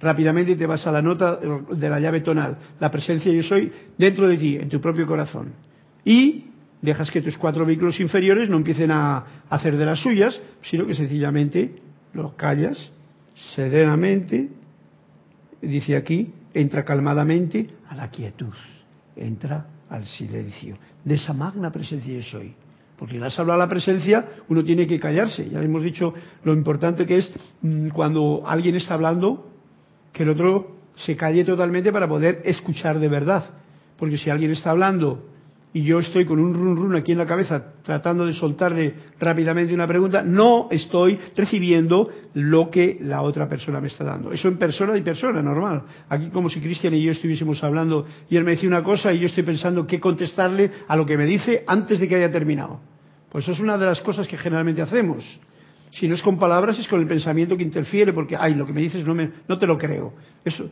[0.00, 4.26] Rápidamente te vas a la nota de la llave tonal, la presencia yo soy dentro
[4.26, 5.52] de ti, en tu propio corazón.
[6.04, 6.46] Y
[6.80, 10.94] dejas que tus cuatro vehículos inferiores no empiecen a hacer de las suyas, sino que
[10.94, 11.74] sencillamente
[12.14, 12.90] los callas
[13.54, 14.48] serenamente,
[15.60, 18.54] dice aquí, entra calmadamente a la quietud,
[19.16, 22.54] entra al silencio, de esa magna presencia yo soy.
[23.00, 25.48] Porque le has hablado a la presencia, uno tiene que callarse.
[25.48, 26.12] Ya hemos dicho
[26.44, 27.32] lo importante que es
[27.62, 29.48] mm, cuando alguien está hablando,
[30.12, 33.54] que el otro se calle totalmente para poder escuchar de verdad.
[33.96, 35.30] Porque si alguien está hablando
[35.72, 39.72] y yo estoy con un run run aquí en la cabeza tratando de soltarle rápidamente
[39.72, 44.30] una pregunta, no estoy recibiendo lo que la otra persona me está dando.
[44.30, 45.84] Eso en persona y persona, normal.
[46.10, 49.20] Aquí como si Cristian y yo estuviésemos hablando y él me dice una cosa y
[49.20, 52.89] yo estoy pensando qué contestarle a lo que me dice antes de que haya terminado.
[53.30, 55.40] Pues eso es una de las cosas que generalmente hacemos.
[55.92, 58.72] Si no es con palabras, es con el pensamiento que interfiere, porque, ay, lo que
[58.72, 60.12] me dices no, me, no te lo creo.
[60.44, 60.70] Eso,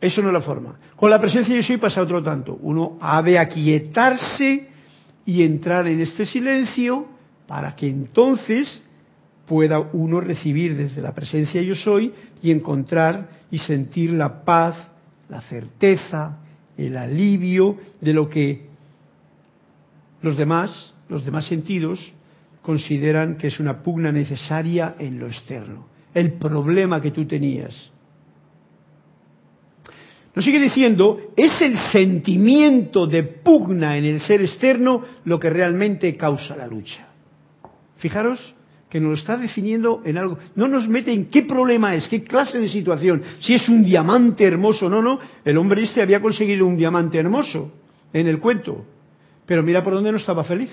[0.00, 0.78] eso no es la forma.
[0.94, 2.58] Con la presencia de yo soy pasa otro tanto.
[2.62, 4.68] Uno ha de aquietarse
[5.24, 7.06] y entrar en este silencio
[7.46, 8.82] para que entonces
[9.46, 12.12] pueda uno recibir desde la presencia yo soy
[12.42, 14.76] y encontrar y sentir la paz,
[15.28, 16.38] la certeza,
[16.76, 18.66] el alivio de lo que
[20.22, 22.12] los demás, los demás sentidos,
[22.62, 25.88] consideran que es una pugna necesaria en lo externo.
[26.12, 27.92] El problema que tú tenías,
[30.36, 36.14] nos sigue diciendo, es el sentimiento de pugna en el ser externo lo que realmente
[36.14, 37.08] causa la lucha.
[37.96, 38.54] Fijaros
[38.90, 40.38] que nos lo está definiendo en algo.
[40.54, 44.44] No nos mete en qué problema es, qué clase de situación, si es un diamante
[44.44, 45.18] hermoso o no, no.
[45.42, 47.72] El hombre este había conseguido un diamante hermoso
[48.12, 48.84] en el cuento,
[49.46, 50.70] pero mira por dónde no estaba feliz.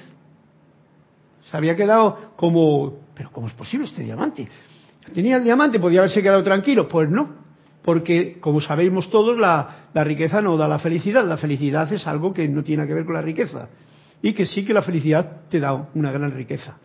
[1.53, 4.49] Se había quedado como, pero ¿cómo es posible este diamante?
[5.13, 6.87] Tenía el diamante, podía haberse quedado tranquilo.
[6.87, 7.29] Pues no,
[7.83, 12.33] porque como sabemos todos, la, la riqueza no da la felicidad, la felicidad es algo
[12.33, 13.69] que no tiene que ver con la riqueza
[14.19, 16.77] y que sí que la felicidad te da una gran riqueza.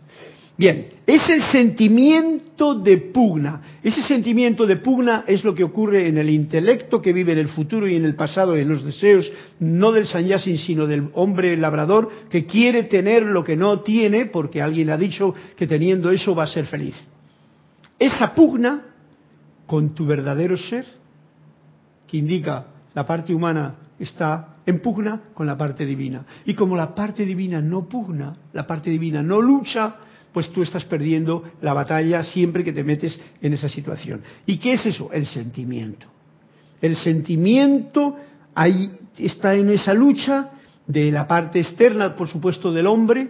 [0.59, 3.63] Bien, es el sentimiento de pugna.
[3.81, 7.47] Ese sentimiento de pugna es lo que ocurre en el intelecto que vive en el
[7.47, 12.11] futuro y en el pasado, en los deseos, no del sanyasin, sino del hombre labrador
[12.29, 16.43] que quiere tener lo que no tiene porque alguien ha dicho que teniendo eso va
[16.43, 16.97] a ser feliz.
[17.97, 18.83] Esa pugna
[19.65, 20.87] con tu verdadero ser,
[22.09, 26.27] que indica la parte humana está en pugna con la parte divina.
[26.47, 29.99] Y como la parte divina no pugna, la parte divina no lucha,
[30.33, 34.23] pues tú estás perdiendo la batalla siempre que te metes en esa situación.
[34.47, 35.11] ¿Y qué es eso?
[35.13, 36.07] El sentimiento.
[36.81, 38.17] El sentimiento
[38.55, 40.51] ahí está en esa lucha
[40.87, 43.29] de la parte externa, por supuesto, del hombre,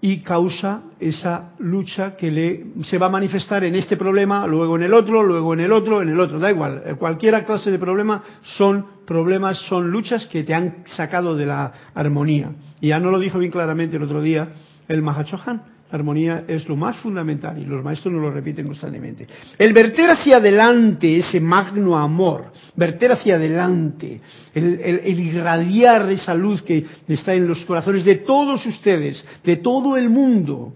[0.00, 4.84] y causa esa lucha que le se va a manifestar en este problema, luego en
[4.84, 8.22] el otro, luego en el otro, en el otro, da igual, cualquier clase de problema
[8.42, 12.52] son problemas, son luchas que te han sacado de la armonía.
[12.80, 14.52] Y ya no lo dijo bien claramente el otro día
[14.88, 15.78] el Mahachohan.
[15.90, 19.26] La armonía es lo más fundamental y los maestros nos lo repiten constantemente.
[19.56, 24.20] El verter hacia adelante ese magno amor, verter hacia adelante,
[24.54, 30.10] el, irradiar esa luz que está en los corazones de todos ustedes, de todo el
[30.10, 30.74] mundo.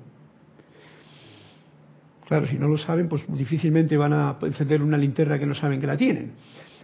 [2.27, 5.79] Claro, si no lo saben, pues difícilmente van a encender una linterna que no saben
[5.79, 6.33] que la tienen.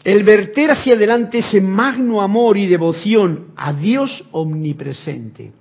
[0.04, 5.52] El verter hacia adelante ese magno amor y devoción a Dios omnipresente.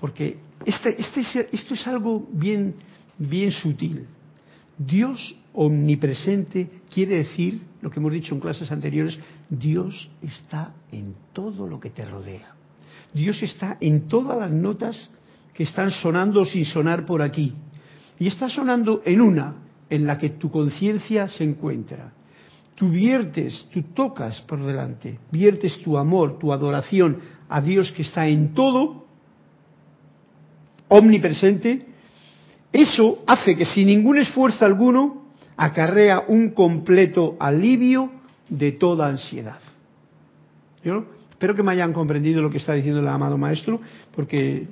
[0.00, 2.74] Porque este, este, esto es algo bien,
[3.18, 4.06] bien sutil.
[4.78, 11.66] Dios omnipresente quiere decir, lo que hemos dicho en clases anteriores, Dios está en todo
[11.66, 12.54] lo que te rodea.
[13.12, 15.10] Dios está en todas las notas
[15.52, 17.54] que están sonando sin sonar por aquí.
[18.18, 19.54] Y está sonando en una,
[19.88, 22.12] en la que tu conciencia se encuentra.
[22.74, 28.26] Tú viertes, tú tocas por delante, viertes tu amor, tu adoración a Dios que está
[28.26, 29.03] en todo
[30.94, 31.86] omnipresente,
[32.72, 35.24] eso hace que sin ningún esfuerzo alguno
[35.56, 38.10] acarrea un completo alivio
[38.48, 39.58] de toda ansiedad.
[40.84, 43.80] Yo espero que me hayan comprendido lo que está diciendo el amado maestro,
[44.14, 44.68] porque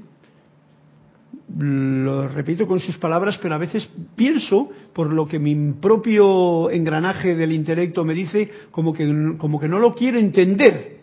[1.58, 7.34] lo repito con sus palabras, pero a veces pienso, por lo que mi propio engranaje
[7.34, 11.01] del intelecto me dice, como que, como que no lo quiere entender.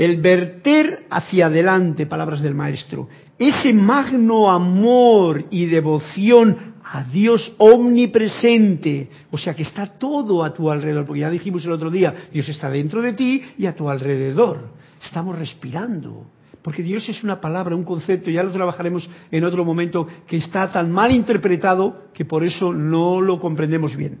[0.00, 3.06] El verter hacia adelante, palabras del maestro,
[3.38, 10.70] ese magno amor y devoción a Dios omnipresente, o sea que está todo a tu
[10.70, 13.90] alrededor, porque ya dijimos el otro día, Dios está dentro de ti y a tu
[13.90, 14.70] alrededor,
[15.04, 16.30] estamos respirando,
[16.62, 20.70] porque Dios es una palabra, un concepto, ya lo trabajaremos en otro momento, que está
[20.72, 24.18] tan mal interpretado que por eso no lo comprendemos bien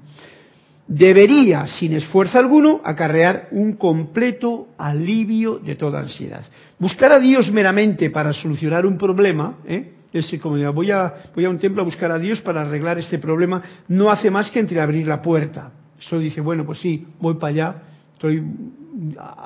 [0.90, 6.44] debería, sin esfuerzo alguno, acarrear un completo alivio de toda ansiedad.
[6.80, 9.92] Buscar a Dios meramente para solucionar un problema, ¿eh?
[10.12, 13.20] Ese, como voy a, voy a un templo a buscar a Dios para arreglar este
[13.20, 15.70] problema, no hace más que entreabrir la puerta.
[16.00, 17.74] Eso dice, bueno, pues sí, voy para allá,
[18.14, 18.42] estoy,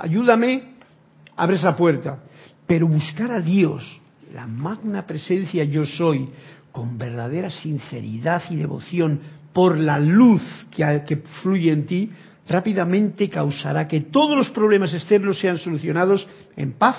[0.01, 0.63] ayúdame,
[1.37, 2.21] abres la puerta.
[2.67, 4.01] Pero buscar a Dios,
[4.33, 6.31] la magna presencia yo soy,
[6.73, 9.21] con verdadera sinceridad y devoción,
[9.55, 10.43] por la luz
[10.73, 12.11] que, fluye en ti,
[12.47, 16.27] rápidamente causará que todos los problemas externos sean solucionados
[16.57, 16.97] en paz,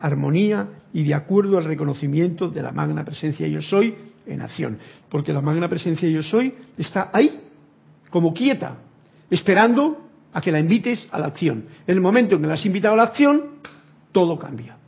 [0.00, 3.94] armonía y de acuerdo al reconocimiento de la magna presencia yo soy
[4.26, 4.78] en acción.
[5.10, 7.38] Porque la magna presencia yo soy está ahí,
[8.08, 8.78] como quieta,
[9.28, 11.66] esperando a que la invites a la acción.
[11.86, 13.42] En el momento en que la has invitado a la acción,
[14.10, 14.78] todo cambia.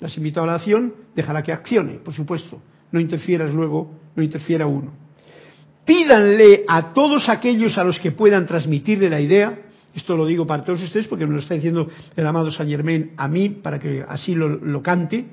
[0.00, 2.62] La has invitado a la acción, déjala que accione, por supuesto.
[2.92, 5.03] No interfieras luego, no interfiera uno
[5.84, 9.58] pídanle a todos aquellos a los que puedan transmitirle la idea,
[9.94, 13.12] esto lo digo para todos ustedes porque me lo está diciendo el amado Saint Germain
[13.16, 15.26] a mí para que así lo, lo cante,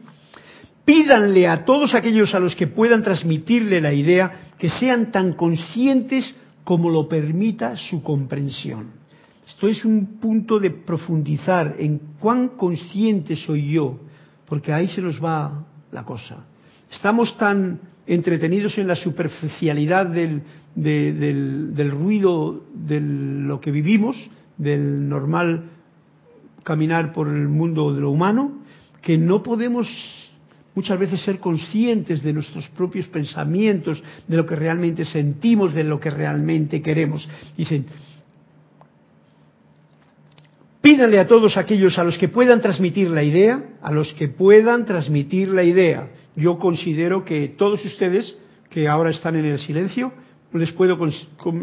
[0.86, 6.36] pídanle a todos aquellos a los que puedan transmitirle la idea que sean tan conscientes
[6.64, 9.02] como lo permita su comprensión.
[9.48, 14.00] Esto es un punto de profundizar en cuán consciente soy yo,
[14.48, 16.46] porque ahí se nos va la cosa.
[16.92, 20.42] Estamos tan entretenidos en la superficialidad del,
[20.76, 24.18] del, ruido de lo que vivimos,
[24.58, 25.70] del normal
[26.64, 28.60] caminar por el mundo de lo humano,
[29.02, 29.88] que no podemos
[30.76, 36.00] muchas veces ser conscientes de nuestros propios pensamientos, de lo que realmente sentimos, de lo
[36.00, 37.28] que realmente queremos.
[37.58, 37.86] Dicen,
[40.82, 44.86] pídanle a todos aquellos a los que puedan transmitir la idea, a los que puedan
[44.86, 48.36] transmitir la idea yo considero que todos ustedes
[48.70, 50.14] que ahora están en el silencio
[50.54, 50.98] les puedo,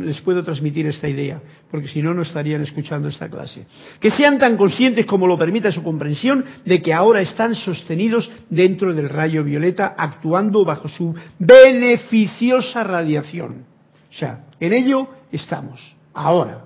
[0.01, 3.67] les puedo transmitir esta idea, porque si no, no estarían escuchando esta clase.
[4.01, 8.95] Que sean tan conscientes como lo permita su comprensión de que ahora están sostenidos dentro
[8.95, 13.67] del rayo violeta, actuando bajo su beneficiosa radiación.
[14.11, 16.65] O sea, en ello estamos, ahora.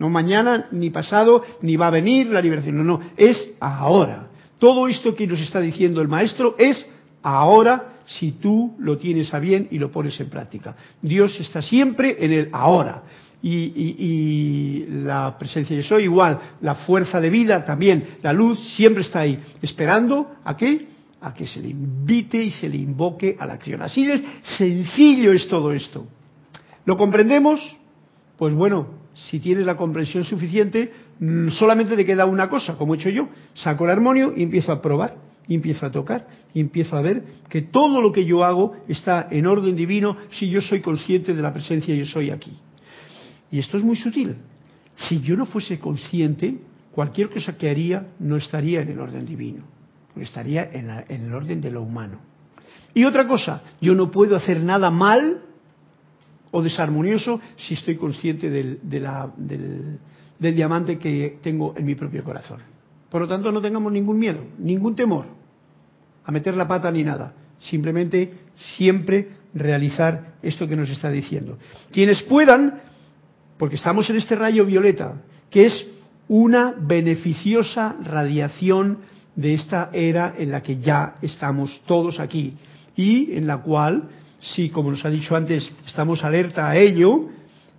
[0.00, 2.76] No mañana, ni pasado, ni va a venir la liberación.
[2.78, 4.28] No, no, es ahora.
[4.58, 6.84] Todo esto que nos está diciendo el maestro es
[7.24, 10.76] ahora si tú lo tienes a bien y lo pones en práctica.
[11.00, 13.02] Dios está siempre en el ahora.
[13.42, 19.20] Y, la presencia de soy igual, la fuerza de vida también, la luz siempre está
[19.20, 20.86] ahí, esperando a qué?
[21.20, 23.82] A que se le invite y se le invoque a la acción.
[23.82, 24.24] Así de
[24.56, 26.06] sencillo es todo esto.
[26.86, 27.60] ¿Lo comprendemos?
[28.38, 32.96] Pues bueno, si tienes la comprensión suficiente, mm, solamente te queda una cosa, como he
[32.96, 33.28] hecho yo.
[33.52, 37.24] Saco el armonio y empiezo a probar y empiezo a tocar y empiezo a ver
[37.48, 41.42] que todo lo que yo hago está en orden divino si yo soy consciente de
[41.42, 42.52] la presencia yo soy aquí.
[43.50, 44.36] Y esto es muy sutil.
[44.96, 46.58] Si yo no fuese consciente,
[46.92, 49.64] cualquier cosa que haría no estaría en el orden divino,
[50.16, 52.20] estaría en, el orden de lo humano.
[52.94, 55.42] Y otra cosa, yo no puedo hacer nada mal
[56.52, 62.73] o desarmonioso si estoy consciente del, del diamante que tengo en mi propio corazón.
[63.14, 65.26] Por lo tanto, no tengamos ningún miedo, ningún temor
[66.24, 67.32] a meter la pata ni nada.
[67.60, 68.28] Simplemente
[68.76, 71.56] siempre realizar esto que nos está diciendo.
[71.92, 72.80] Quienes puedan,
[73.56, 75.86] porque estamos en este rayo violeta, que es
[76.26, 78.98] una beneficiosa radiación
[79.36, 82.56] de esta era en la que ya estamos todos aquí
[82.96, 84.08] y en la cual,
[84.40, 87.28] si como nos ha dicho antes, estamos alerta a ello,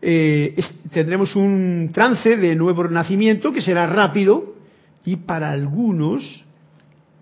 [0.02, 0.56] eh,
[0.94, 4.55] tendremos un trance de nuevo nacimiento que será rápido,
[5.06, 6.44] y para algunos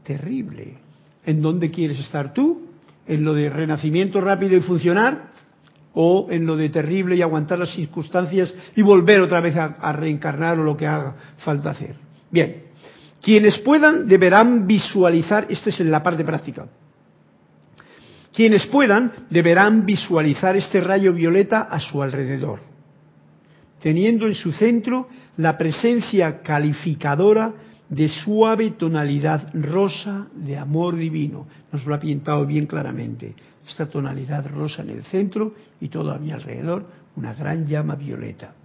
[0.03, 0.77] terrible.
[1.25, 2.67] ¿En dónde quieres estar tú?
[3.07, 5.33] ¿En lo de renacimiento rápido y funcionar?
[5.93, 10.59] ¿O en lo de terrible y aguantar las circunstancias y volver otra vez a, reencarnar
[10.59, 11.95] o lo que haga falta hacer?
[12.31, 12.63] Bien,
[13.21, 16.65] quienes puedan deberán visualizar, este es en la parte práctica,
[18.33, 22.59] quienes puedan deberán visualizar este rayo violeta a su alrededor,
[23.79, 25.07] teniendo en su centro
[25.37, 27.53] la presencia calificadora
[27.93, 31.47] de suave tonalidad rosa de amor divino.
[31.71, 33.35] Nos lo ha pintado bien claramente.
[33.67, 36.85] Esta tonalidad rosa en el centro y todo a mi alrededor
[37.15, 38.55] una gran llama violeta.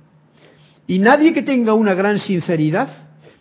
[0.87, 2.89] Y nadie que tenga una gran sinceridad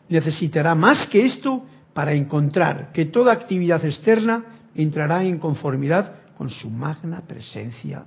[0.10, 1.64] necesitará más que esto
[1.94, 4.44] para encontrar que toda actividad externa
[4.76, 8.04] entrará en conformidad con su magna presencia.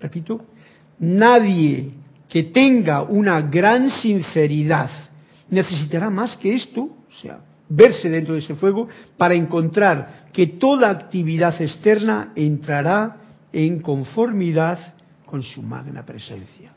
[0.00, 0.46] Repito,
[0.98, 1.92] nadie
[2.28, 5.05] que tenga una gran sinceridad
[5.50, 10.90] necesitará más que esto, o sea, verse dentro de ese fuego, para encontrar que toda
[10.90, 13.16] actividad externa entrará
[13.52, 14.94] en conformidad
[15.24, 16.72] con su magna presencia.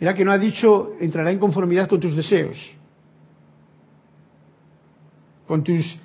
[0.00, 2.56] Era que no ha dicho entrará en conformidad con tus deseos,
[5.46, 5.96] con tus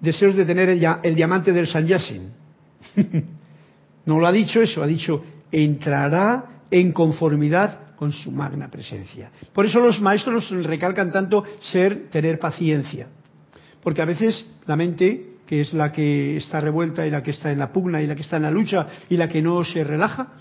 [0.00, 2.30] deseos de tener el, el diamante del San Yasin.
[4.06, 9.30] no lo ha dicho eso, ha dicho entrará en conformidad con su magna presencia.
[9.52, 13.08] Por eso los maestros recalcan tanto ser, tener paciencia.
[13.82, 17.50] Porque a veces la mente, que es la que está revuelta y la que está
[17.50, 19.82] en la pugna y la que está en la lucha y la que no se
[19.82, 20.34] relaja,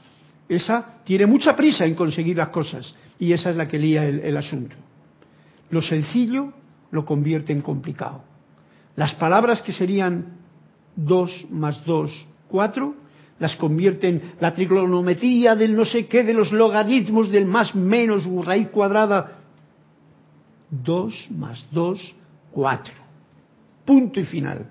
[0.48, 4.20] esa tiene mucha prisa en conseguir las cosas y esa es la que lía el,
[4.20, 4.76] el asunto.
[5.70, 6.54] Lo sencillo
[6.92, 8.24] lo convierte en complicado.
[8.96, 10.38] Las palabras que serían
[10.96, 12.12] dos más dos,
[12.48, 12.96] cuatro,
[13.40, 18.70] las convierten la trigonometría del no sé qué, de los logaritmos del más menos raíz
[18.70, 19.40] cuadrada.
[20.70, 22.16] Dos más dos,
[22.52, 22.94] cuatro.
[23.86, 24.70] Punto y final.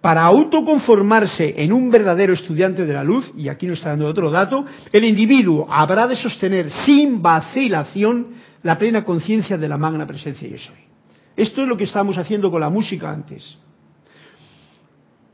[0.00, 4.30] Para autoconformarse en un verdadero estudiante de la luz, y aquí nos está dando otro
[4.30, 10.48] dato, el individuo habrá de sostener sin vacilación la plena conciencia de la magna presencia
[10.48, 10.76] yo soy.
[11.36, 13.58] Esto es lo que estábamos haciendo con la música antes.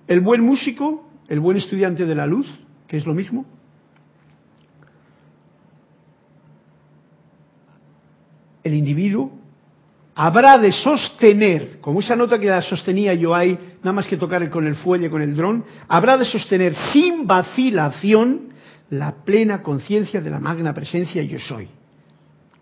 [0.06, 2.46] El buen músico el buen estudiante de la luz,
[2.86, 3.46] que es lo mismo,
[8.64, 9.32] el individuo
[10.14, 14.48] habrá de sostener, como esa nota que la sostenía yo ahí, nada más que tocar
[14.50, 18.52] con el fuelle, con el dron, habrá de sostener sin vacilación
[18.90, 21.68] la plena conciencia de la magna presencia yo soy.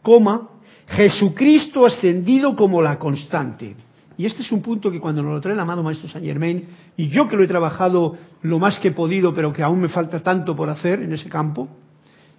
[0.03, 0.49] Coma,
[0.87, 3.75] Jesucristo ascendido como la constante.
[4.17, 6.69] Y este es un punto que cuando nos lo trae el amado Maestro Saint Germain,
[6.97, 9.89] y yo que lo he trabajado lo más que he podido, pero que aún me
[9.89, 11.69] falta tanto por hacer en ese campo,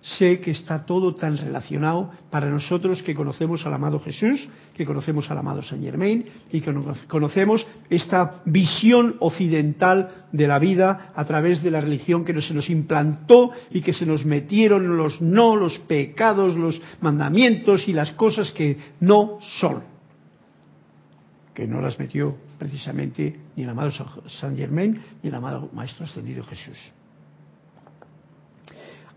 [0.01, 5.29] sé que está todo tan relacionado para nosotros que conocemos al amado Jesús, que conocemos
[5.29, 6.73] al amado Saint Germain y que
[7.07, 12.69] conocemos esta visión occidental de la vida a través de la religión que se nos
[12.69, 18.51] implantó y que se nos metieron los no, los pecados, los mandamientos y las cosas
[18.51, 19.83] que no son,
[21.53, 23.89] que no las metió precisamente ni el amado
[24.39, 26.77] Saint Germain ni el amado Maestro Ascendido Jesús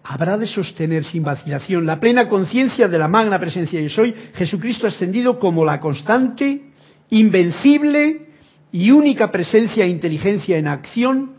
[0.02, 4.86] habrá de sostener sin vacilación la plena conciencia de la magna presencia de soy, Jesucristo
[4.86, 6.70] ascendido como la constante,
[7.10, 8.28] invencible
[8.72, 11.32] y única presencia e inteligencia en acción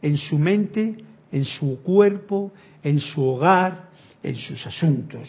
[0.00, 0.96] en su mente,
[1.30, 3.90] en su cuerpo, en su hogar,
[4.22, 5.28] en sus asuntos.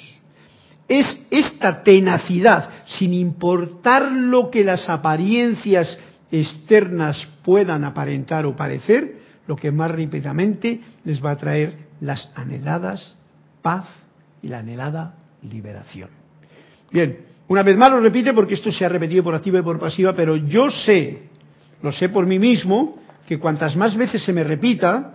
[0.87, 5.97] Es esta tenacidad, sin importar lo que las apariencias
[6.31, 13.15] externas puedan aparentar o parecer, lo que más rápidamente les va a traer las anheladas
[13.61, 13.85] paz
[14.41, 16.09] y la anhelada liberación.
[16.91, 17.17] Bien,
[17.47, 20.13] una vez más lo repite porque esto se ha repetido por activa y por pasiva,
[20.15, 21.23] pero yo sé,
[21.81, 22.97] lo sé por mí mismo,
[23.27, 25.13] que cuantas más veces se me repita,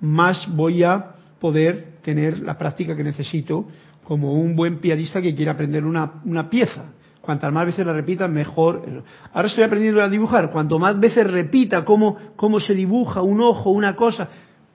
[0.00, 3.66] más voy a poder tener la práctica que necesito
[4.04, 6.86] como un buen pianista que quiere aprender una, una pieza.
[7.30, 9.04] Cuantas más veces la repita, mejor.
[9.32, 10.50] Ahora estoy aprendiendo a dibujar.
[10.50, 14.28] Cuanto más veces repita cómo, cómo se dibuja un ojo, una cosa,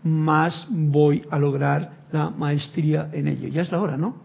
[0.03, 3.49] más voy a lograr la maestría en ello.
[3.49, 4.15] Ya es la hora, ¿no?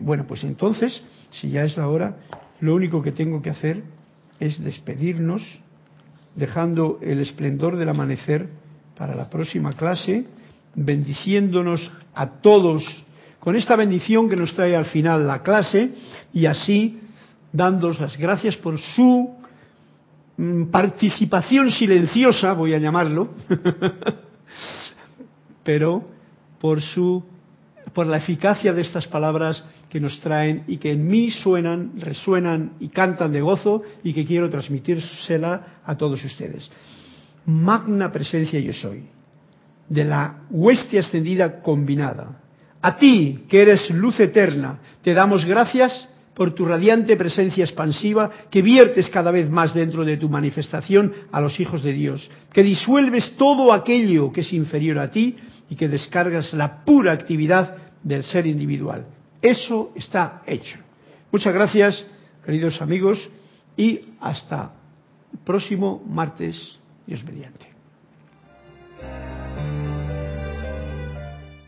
[0.00, 1.00] Bueno, pues entonces,
[1.30, 2.16] si ya es la hora,
[2.58, 3.84] lo único que tengo que hacer
[4.40, 5.60] es despedirnos,
[6.34, 8.48] dejando el esplendor del amanecer
[8.96, 10.26] para la próxima clase,
[10.74, 12.82] bendiciéndonos a todos
[13.38, 15.92] con esta bendición que nos trae al final la clase
[16.32, 16.98] y así
[17.52, 19.36] dándos las gracias por su
[20.36, 23.28] mm, participación silenciosa, voy a llamarlo,
[25.64, 26.04] pero
[26.60, 27.24] por su
[27.92, 32.72] por la eficacia de estas palabras que nos traen y que en mí suenan, resuenan
[32.80, 36.70] y cantan de gozo y que quiero transmitírsela a todos ustedes.
[37.46, 39.04] Magna presencia yo soy,
[39.88, 42.40] de la hueste ascendida combinada.
[42.82, 46.08] A ti, que eres luz eterna, te damos gracias
[46.38, 51.40] por tu radiante presencia expansiva que viertes cada vez más dentro de tu manifestación a
[51.40, 55.36] los hijos de Dios, que disuelves todo aquello que es inferior a ti
[55.68, 59.04] y que descargas la pura actividad del ser individual.
[59.42, 60.78] Eso está hecho.
[61.32, 62.06] Muchas gracias,
[62.46, 63.28] queridos amigos,
[63.76, 64.74] y hasta
[65.32, 67.67] el próximo martes, Dios mediante.